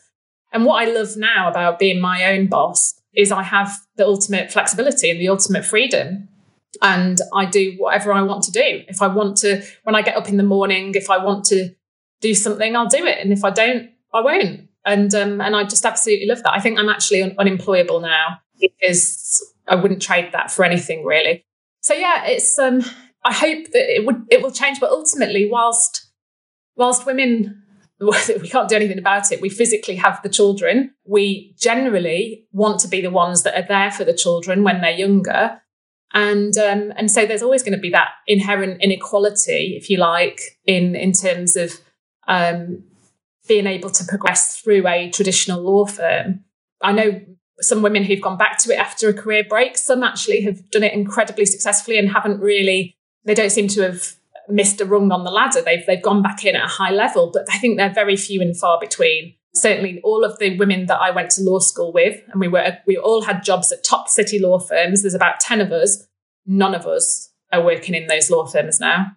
and 0.53 0.65
what 0.65 0.81
i 0.81 0.89
love 0.89 1.17
now 1.17 1.49
about 1.49 1.77
being 1.77 1.99
my 1.99 2.25
own 2.25 2.47
boss 2.47 2.99
is 3.15 3.31
i 3.31 3.43
have 3.43 3.79
the 3.95 4.05
ultimate 4.05 4.51
flexibility 4.51 5.09
and 5.09 5.19
the 5.19 5.29
ultimate 5.29 5.65
freedom. 5.65 6.29
And 6.81 7.19
i 7.33 7.45
do 7.45 7.73
whatever 7.77 8.13
i 8.13 8.21
want 8.21 8.43
to 8.43 8.51
do. 8.51 8.83
If 8.87 9.01
i 9.01 9.07
want 9.07 9.37
to 9.37 9.63
when 9.83 9.95
i 9.95 10.01
get 10.01 10.17
up 10.17 10.29
in 10.29 10.37
the 10.37 10.43
morning 10.43 10.93
if 10.95 11.09
i 11.09 11.17
want 11.17 11.45
to 11.45 11.73
do 12.21 12.33
something 12.33 12.75
i'll 12.75 12.87
do 12.87 13.05
it. 13.05 13.19
And 13.19 13.31
if 13.31 13.43
i 13.43 13.49
don't 13.49 13.89
i 14.13 14.21
won't. 14.21 14.69
And 14.85 15.13
um, 15.15 15.41
and 15.41 15.55
i 15.55 15.63
just 15.63 15.85
absolutely 15.85 16.27
love 16.27 16.43
that. 16.43 16.53
I 16.53 16.59
think 16.59 16.79
i'm 16.79 16.89
actually 16.89 17.23
un- 17.23 17.35
unemployable 17.37 17.99
now 17.99 18.39
because 18.59 19.53
i 19.67 19.75
wouldn't 19.75 20.01
trade 20.01 20.31
that 20.33 20.51
for 20.51 20.63
anything 20.63 21.03
really. 21.03 21.45
So 21.81 21.93
yeah, 21.93 22.25
it's 22.25 22.59
um, 22.59 22.83
I 23.23 23.33
hope 23.33 23.71
that 23.71 23.95
it 23.95 24.05
would 24.05 24.25
it 24.29 24.41
will 24.41 24.51
change, 24.51 24.79
but 24.79 24.89
ultimately, 24.89 25.49
whilst 25.49 26.09
whilst 26.75 27.05
women 27.05 27.63
we 27.99 28.49
can't 28.49 28.69
do 28.69 28.75
anything 28.75 28.99
about 28.99 29.31
it. 29.31 29.41
We 29.41 29.49
physically 29.49 29.95
have 29.95 30.21
the 30.21 30.29
children. 30.29 30.93
We 31.05 31.55
generally 31.57 32.45
want 32.51 32.79
to 32.81 32.87
be 32.87 33.01
the 33.01 33.09
ones 33.09 33.43
that 33.43 33.55
are 33.55 33.67
there 33.67 33.91
for 33.91 34.03
the 34.03 34.13
children 34.13 34.63
when 34.63 34.81
they're 34.81 34.91
younger. 34.91 35.61
And 36.13 36.57
um, 36.57 36.93
and 36.95 37.11
so 37.11 37.25
there's 37.25 37.41
always 37.41 37.63
going 37.63 37.73
to 37.73 37.81
be 37.81 37.89
that 37.89 38.09
inherent 38.27 38.81
inequality, 38.81 39.75
if 39.75 39.89
you 39.89 39.97
like, 39.97 40.39
in 40.65 40.95
in 40.95 41.11
terms 41.11 41.55
of 41.55 41.73
um, 42.27 42.83
being 43.47 43.67
able 43.67 43.89
to 43.89 44.03
progress 44.05 44.57
through 44.57 44.87
a 44.87 45.09
traditional 45.09 45.61
law 45.61 45.85
firm. 45.85 46.43
I 46.81 46.91
know 46.91 47.21
some 47.59 47.81
women 47.81 48.03
who've 48.03 48.21
gone 48.21 48.37
back 48.37 48.57
to 48.59 48.71
it 48.71 48.79
after 48.79 49.09
a 49.09 49.13
career 49.13 49.43
break. 49.47 49.77
Some 49.77 50.03
actually 50.03 50.41
have 50.41 50.69
done 50.69 50.83
it 50.83 50.93
incredibly 50.93 51.45
successfully 51.45 51.97
and 51.97 52.09
haven't 52.09 52.39
really, 52.39 52.95
they 53.23 53.33
don't 53.33 53.49
seem 53.49 53.67
to 53.69 53.81
have 53.81 54.13
missed 54.49 54.81
a 54.81 54.85
rung 54.85 55.11
on 55.11 55.23
the 55.23 55.31
ladder. 55.31 55.61
They've, 55.61 55.85
they've 55.85 56.01
gone 56.01 56.21
back 56.21 56.45
in 56.45 56.55
at 56.55 56.65
a 56.65 56.67
high 56.67 56.91
level, 56.91 57.31
but 57.33 57.45
I 57.51 57.57
think 57.57 57.77
they're 57.77 57.93
very 57.93 58.15
few 58.15 58.41
and 58.41 58.57
far 58.57 58.79
between. 58.79 59.35
certainly 59.53 59.99
all 60.03 60.23
of 60.23 60.37
the 60.39 60.57
women 60.57 60.85
that 60.85 60.99
I 60.99 61.11
went 61.11 61.31
to 61.31 61.41
law 61.41 61.59
school 61.59 61.91
with, 61.91 62.21
and 62.31 62.39
we 62.39 62.47
were 62.47 62.77
we 62.85 62.97
all 62.97 63.23
had 63.23 63.43
jobs 63.43 63.71
at 63.71 63.83
top 63.83 64.07
city 64.09 64.39
law 64.39 64.59
firms. 64.59 65.01
There's 65.01 65.13
about 65.13 65.39
ten 65.39 65.61
of 65.61 65.71
us. 65.71 66.05
None 66.45 66.75
of 66.75 66.85
us 66.85 67.31
are 67.51 67.63
working 67.63 67.95
in 67.95 68.07
those 68.07 68.29
law 68.29 68.45
firms 68.45 68.79
now. 68.79 69.07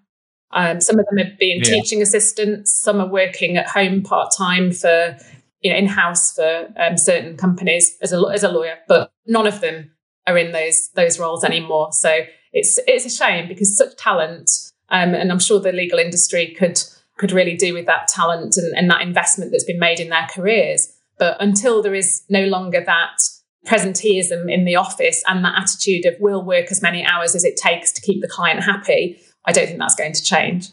Um, 0.52 0.80
some 0.80 0.98
of 0.98 1.06
them 1.10 1.26
are 1.26 1.36
being 1.38 1.58
yeah. 1.62 1.74
teaching 1.74 2.02
assistants. 2.02 2.72
Some 2.82 3.00
are 3.00 3.06
working 3.06 3.56
at 3.56 3.68
home 3.68 4.02
part 4.02 4.32
time 4.36 4.72
for 4.72 5.16
you 5.60 5.70
know 5.70 5.76
in 5.76 5.86
house 5.86 6.32
for 6.32 6.68
um, 6.76 6.96
certain 6.96 7.36
companies 7.36 7.96
as 8.02 8.12
a 8.12 8.20
as 8.32 8.42
a 8.42 8.48
lawyer, 8.48 8.78
but 8.88 9.12
none 9.26 9.46
of 9.46 9.60
them 9.60 9.90
are 10.26 10.36
in 10.36 10.52
those 10.52 10.90
those 10.96 11.18
roles 11.18 11.44
anymore. 11.44 11.92
So 11.92 12.20
it's 12.52 12.80
it's 12.86 13.04
a 13.04 13.10
shame 13.10 13.46
because 13.48 13.76
such 13.76 13.96
talent, 13.96 14.50
um, 14.90 15.14
and 15.14 15.30
I'm 15.30 15.38
sure 15.38 15.60
the 15.60 15.72
legal 15.72 15.98
industry 15.98 16.54
could 16.58 16.80
could 17.18 17.32
really 17.32 17.56
do 17.56 17.74
with 17.74 17.84
that 17.86 18.08
talent 18.08 18.56
and, 18.56 18.74
and 18.76 18.90
that 18.90 19.02
investment 19.02 19.50
that's 19.50 19.64
been 19.64 19.78
made 19.78 20.00
in 20.00 20.08
their 20.08 20.26
careers. 20.34 20.90
But 21.18 21.36
until 21.38 21.82
there 21.82 21.94
is 21.94 22.22
no 22.30 22.46
longer 22.46 22.82
that 22.82 23.18
presenteeism 23.66 24.50
in 24.50 24.64
the 24.64 24.76
office 24.76 25.22
and 25.28 25.44
that 25.44 25.54
attitude 25.54 26.06
of 26.06 26.14
we'll 26.18 26.42
work 26.42 26.70
as 26.70 26.80
many 26.80 27.04
hours 27.04 27.34
as 27.34 27.44
it 27.44 27.58
takes 27.58 27.92
to 27.92 28.00
keep 28.00 28.22
the 28.22 28.28
client 28.28 28.64
happy, 28.64 29.20
I 29.44 29.52
don't 29.52 29.66
think 29.66 29.78
that's 29.78 29.94
going 29.94 30.14
to 30.14 30.22
change. 30.22 30.68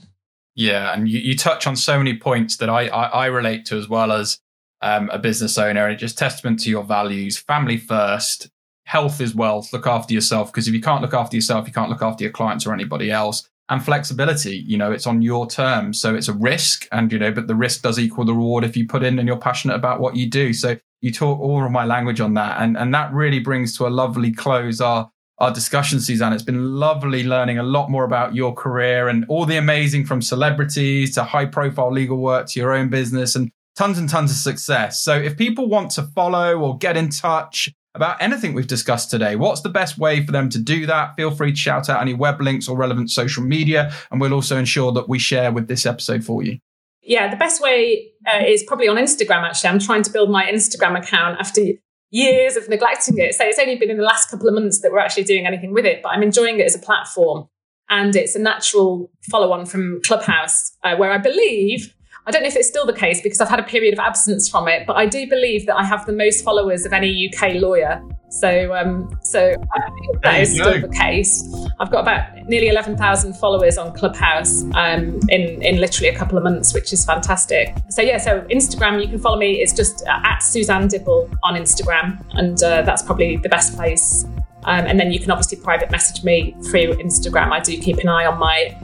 Yeah, 0.56 0.94
and 0.94 1.10
you, 1.10 1.20
you 1.20 1.36
touch 1.36 1.68
on 1.68 1.76
so 1.76 1.98
many 1.98 2.18
points 2.18 2.58
that 2.58 2.70
I, 2.70 2.88
I, 2.88 3.04
I 3.08 3.26
relate 3.26 3.66
to 3.66 3.78
as 3.78 3.90
well 3.90 4.14
as 4.14 4.40
um, 4.82 5.10
a 5.10 5.20
business 5.20 5.58
owner. 5.58 5.84
And 5.84 5.94
it's 5.94 6.02
just 6.02 6.18
testament 6.18 6.62
to 6.62 6.70
your 6.70 6.84
values, 6.84 7.38
family 7.38 7.78
first, 7.78 8.50
health 8.86 9.20
is 9.20 9.36
wealth. 9.36 9.74
Look 9.74 9.86
after 9.86 10.14
yourself 10.14 10.52
because 10.52 10.68
if 10.68 10.74
you 10.74 10.82
can't 10.82 11.02
look 11.02 11.14
after 11.14 11.36
yourself, 11.36 11.68
you 11.68 11.74
can't 11.74 11.90
look 11.90 12.02
after 12.02 12.24
your 12.24 12.32
clients 12.32 12.66
or 12.66 12.74
anybody 12.74 13.12
else. 13.12 13.48
And 13.70 13.84
flexibility, 13.84 14.64
you 14.66 14.78
know, 14.78 14.94
it's 14.94 15.06
on 15.06 15.22
your 15.22 15.46
terms. 15.46 16.00
So 16.00 16.16
it's 16.16 16.30
a 16.30 16.34
risk 16.34 16.88
and, 16.92 17.12
you 17.12 17.20
know, 17.20 17.34
but 17.34 17.48
the 17.48 17.56
risk 17.56 17.82
does 17.82 18.00
equal 18.00 18.24
the 18.24 18.34
reward 18.34 18.64
if 18.64 18.78
you 18.78 18.88
put 18.88 19.04
in 19.04 19.20
and 19.20 19.28
you're 19.28 19.38
passionate 19.38 19.76
about 19.76 20.00
what 20.00 20.16
you 20.16 20.30
do. 20.30 20.54
So 20.54 20.78
you 21.02 21.12
talk 21.12 21.40
all 21.40 21.66
of 21.66 21.72
my 21.72 21.84
language 21.84 22.22
on 22.22 22.34
that. 22.36 22.62
And, 22.62 22.78
and 22.78 22.94
that 22.94 23.12
really 23.12 23.40
brings 23.40 23.78
to 23.78 23.86
a 23.86 23.90
lovely 23.90 24.32
close 24.32 24.80
our, 24.80 25.12
our 25.40 25.52
discussion, 25.52 26.00
Suzanne. 26.00 26.32
It's 26.32 26.44
been 26.44 26.76
lovely 26.76 27.26
learning 27.26 27.58
a 27.58 27.64
lot 27.64 27.92
more 27.92 28.06
about 28.06 28.34
your 28.34 28.54
career 28.54 29.10
and 29.10 29.26
all 29.28 29.46
the 29.46 29.58
amazing 29.58 30.06
from 30.06 30.22
celebrities 30.22 31.14
to 31.16 31.26
high 31.26 31.46
profile 31.46 31.92
legal 31.92 32.18
work 32.18 32.48
to 32.48 32.60
your 32.62 32.74
own 32.74 32.88
business 32.88 33.36
and 33.36 33.52
tons 33.76 33.98
and 33.98 34.10
tons 34.10 34.32
of 34.32 34.38
success. 34.38 35.04
So 35.04 35.14
if 35.16 35.38
people 35.38 35.68
want 35.68 35.92
to 35.92 36.04
follow 36.04 36.58
or 36.58 36.78
get 36.78 36.98
in 36.98 37.10
touch 37.10 37.70
about 37.98 38.22
anything 38.22 38.54
we've 38.54 38.68
discussed 38.68 39.12
today, 39.12 39.36
what's 39.36 39.62
the 39.62 39.70
best 39.70 39.98
way 39.98 40.26
for 40.26 40.32
them 40.32 40.48
to 40.50 40.60
do 40.60 40.86
that? 40.86 41.16
Feel 41.18 41.32
free 41.32 41.52
to 41.52 41.58
shout 41.58 41.90
out 41.90 42.02
any 42.02 42.14
web 42.14 42.40
links 42.40 42.70
or 42.70 42.78
relevant 42.78 43.12
social 43.12 43.44
media, 43.44 43.92
and 44.10 44.22
we'll 44.22 44.34
also 44.34 44.58
ensure 44.58 44.94
that 44.94 45.10
we 45.10 45.20
share 45.20 45.52
with 45.52 45.68
this 45.68 45.86
episode 45.86 46.24
for 46.24 46.42
you. 46.42 46.60
Yeah, 47.02 47.30
the 47.30 47.38
best 47.38 47.62
way 47.62 48.12
uh, 48.26 48.44
is 48.46 48.64
probably 48.64 48.88
on 48.88 48.98
Instagram, 48.98 49.44
actually. 49.44 49.70
I'm 49.70 49.80
trying 49.80 50.04
to 50.04 50.12
build 50.12 50.30
my 50.30 50.46
Instagram 50.46 50.98
account 50.98 51.40
after 51.40 51.62
years 52.10 52.56
of 52.56 52.70
neglecting 52.70 53.18
it. 53.18 53.36
So 53.36 53.44
it's 53.44 53.60
only 53.60 53.76
been 53.76 53.90
in 53.90 53.98
the 53.98 54.04
last 54.04 54.30
couple 54.30 54.48
of 54.48 54.54
months 54.54 54.82
that 54.82 54.92
we're 54.92 55.00
actually 55.00 55.24
doing 55.24 55.46
anything 55.46 55.74
with 55.74 55.86
it, 55.86 56.02
but 56.02 56.10
I'm 56.10 56.24
enjoying 56.24 56.60
it 56.60 56.66
as 56.66 56.76
a 56.76 56.80
platform. 56.80 57.48
And 57.90 58.16
it's 58.16 58.36
a 58.36 58.40
natural 58.40 59.10
follow 59.32 59.54
on 59.54 59.66
from 59.66 60.02
Clubhouse, 60.04 60.74
uh, 60.84 60.96
where 60.98 61.12
I 61.12 61.18
believe 61.18 61.94
I 62.28 62.32
don't 62.32 62.42
know 62.42 62.50
if 62.50 62.58
it's 62.58 62.68
still 62.68 62.86
the 62.86 62.92
case 62.92 63.22
because 63.22 63.40
I've 63.40 63.48
had 63.48 63.62
a 63.62 63.64
period 63.64 63.94
of 63.94 64.00
absence 64.00 64.50
from 64.50 64.68
it, 64.68 64.86
but 64.86 64.98
I 64.98 65.06
do 65.06 65.26
believe 65.30 65.66
that 65.66 65.78
I 65.78 65.86
have 65.86 66.06
the 66.06 66.12
most 66.12 66.44
followers 66.44 66.86
of 66.86 66.92
any 66.92 67.32
UK 67.34 67.54
lawyer. 67.54 68.04
So, 68.28 68.76
um, 68.76 69.18
so 69.22 69.56
I 69.74 69.90
think 69.90 70.22
that 70.24 70.42
is 70.42 70.52
still 70.52 70.82
the 70.82 70.90
case. 70.90 71.42
I've 71.80 71.90
got 71.90 72.02
about 72.02 72.46
nearly 72.50 72.68
eleven 72.68 72.98
thousand 72.98 73.36
followers 73.38 73.78
on 73.78 73.94
Clubhouse 73.94 74.64
um, 74.76 75.22
in 75.30 75.62
in 75.64 75.78
literally 75.78 76.10
a 76.10 76.18
couple 76.18 76.38
of 76.38 76.44
months, 76.44 76.74
which 76.74 76.92
is 76.92 77.06
fantastic. 77.06 77.74
So 77.90 78.02
yeah, 78.02 78.18
so 78.18 78.42
Instagram, 78.52 79.02
you 79.02 79.08
can 79.08 79.20
follow 79.20 79.38
me. 79.38 79.62
It's 79.62 79.72
just 79.72 80.06
uh, 80.06 80.20
at 80.26 80.40
Suzanne 80.40 80.90
Dibble 80.90 81.32
on 81.44 81.56
Instagram, 81.56 82.22
and 82.32 82.62
uh, 82.62 82.82
that's 82.82 83.04
probably 83.04 83.38
the 83.38 83.48
best 83.48 83.78
place. 83.78 84.26
Um, 84.66 84.86
and 84.86 85.00
then 85.00 85.14
you 85.14 85.22
can 85.22 85.32
obviously 85.32 85.60
private 85.60 85.92
message 85.92 86.26
me 86.26 86.58
through 86.70 86.96
Instagram. 86.96 87.54
I 87.54 87.62
do 87.62 87.80
keep 87.80 88.00
an 88.00 88.10
eye 88.10 88.26
on 88.26 88.38
my 88.38 88.78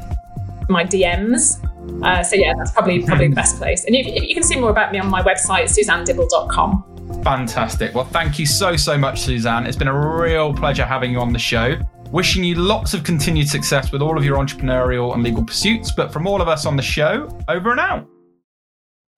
my 0.69 0.85
DMs. 0.85 1.59
Uh, 2.03 2.23
so 2.23 2.35
yeah, 2.35 2.53
that's 2.57 2.71
probably 2.71 3.03
probably 3.03 3.27
the 3.27 3.35
best 3.35 3.57
place. 3.57 3.85
And 3.85 3.95
you, 3.95 4.03
you 4.03 4.33
can 4.33 4.43
see 4.43 4.59
more 4.59 4.69
about 4.69 4.91
me 4.91 4.99
on 4.99 5.09
my 5.09 5.21
website, 5.21 5.65
suzannedibble.com. 5.65 7.21
Fantastic. 7.23 7.95
Well, 7.95 8.05
thank 8.05 8.37
you 8.37 8.45
so, 8.45 8.75
so 8.75 8.97
much, 8.97 9.21
Suzanne. 9.21 9.65
It's 9.65 9.77
been 9.77 9.87
a 9.87 10.17
real 10.21 10.53
pleasure 10.53 10.85
having 10.85 11.11
you 11.11 11.19
on 11.19 11.31
the 11.31 11.39
show. 11.39 11.77
Wishing 12.11 12.43
you 12.43 12.55
lots 12.55 12.93
of 12.93 13.03
continued 13.03 13.47
success 13.47 13.91
with 13.91 14.01
all 14.01 14.17
of 14.17 14.25
your 14.25 14.37
entrepreneurial 14.37 15.13
and 15.13 15.23
legal 15.23 15.43
pursuits. 15.43 15.91
But 15.91 16.11
from 16.11 16.27
all 16.27 16.41
of 16.41 16.47
us 16.47 16.65
on 16.65 16.75
the 16.75 16.83
show, 16.83 17.29
over 17.47 17.71
and 17.71 17.79
out. 17.79 18.07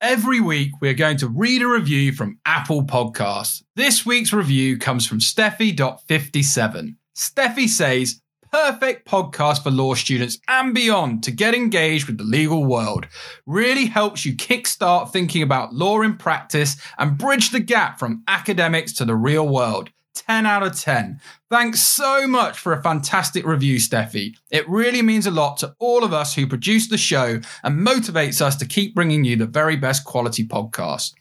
Every 0.02 0.40
week, 0.40 0.72
we're 0.82 0.94
going 0.94 1.18
to 1.18 1.28
read 1.28 1.62
a 1.62 1.68
review 1.68 2.12
from 2.12 2.38
Apple 2.46 2.84
Podcasts. 2.84 3.64
This 3.76 4.06
week's 4.06 4.34
review 4.34 4.78
comes 4.78 5.08
from 5.08 5.20
Steffi.57. 5.20 6.96
Steffi 7.16 7.68
says, 7.68 8.22
perfect 8.56 9.06
podcast 9.06 9.62
for 9.62 9.70
law 9.70 9.94
students 9.94 10.40
and 10.48 10.74
beyond 10.74 11.22
to 11.22 11.30
get 11.30 11.54
engaged 11.54 12.08
with 12.08 12.18
the 12.18 12.24
legal 12.24 12.64
world. 12.64 13.06
Really 13.46 13.86
helps 13.86 14.26
you 14.26 14.34
kickstart 14.34 15.12
thinking 15.12 15.42
about 15.42 15.74
law 15.74 16.02
in 16.02 16.16
practice 16.16 16.78
and 16.98 17.18
bridge 17.18 17.52
the 17.52 17.60
gap 17.60 18.00
from 18.00 18.24
academics 18.30 18.94
to 18.94 19.04
the 19.04 19.14
real 19.14 19.46
world. 19.46 19.90
10 20.14 20.46
out 20.46 20.64
of 20.64 20.80
10. 20.80 21.20
Thanks 21.50 21.82
so 21.82 22.26
much 22.30 22.58
for 22.58 22.72
a 22.72 22.82
fantastic 22.82 23.46
review, 23.46 23.78
Steffi. 23.78 24.38
It 24.50 24.68
really 24.70 25.02
means 25.02 25.28
a 25.28 25.32
lot 25.32 25.58
to 25.58 25.76
all 25.80 26.06
of 26.06 26.14
us 26.14 26.34
who 26.34 26.48
produce 26.48 26.88
the 26.88 26.98
show 26.98 27.42
and 27.62 27.86
motivates 27.86 28.40
us 28.40 28.56
to 28.56 28.66
keep 28.66 28.96
bringing 28.96 29.26
you 29.26 29.36
the 29.36 29.48
very 29.48 29.76
best 29.76 30.06
quality 30.06 30.48
podcast. 30.48 31.12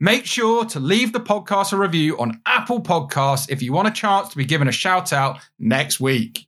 Make 0.00 0.24
sure 0.24 0.64
to 0.64 0.80
leave 0.80 1.12
the 1.12 1.20
podcast 1.20 1.74
a 1.74 1.76
review 1.76 2.18
on 2.18 2.40
Apple 2.46 2.80
Podcasts 2.80 3.50
if 3.50 3.60
you 3.60 3.74
want 3.74 3.88
a 3.88 3.90
chance 3.90 4.30
to 4.30 4.38
be 4.38 4.46
given 4.46 4.68
a 4.68 4.72
shout 4.72 5.12
out 5.12 5.38
next 5.58 6.00
week. 6.00 6.47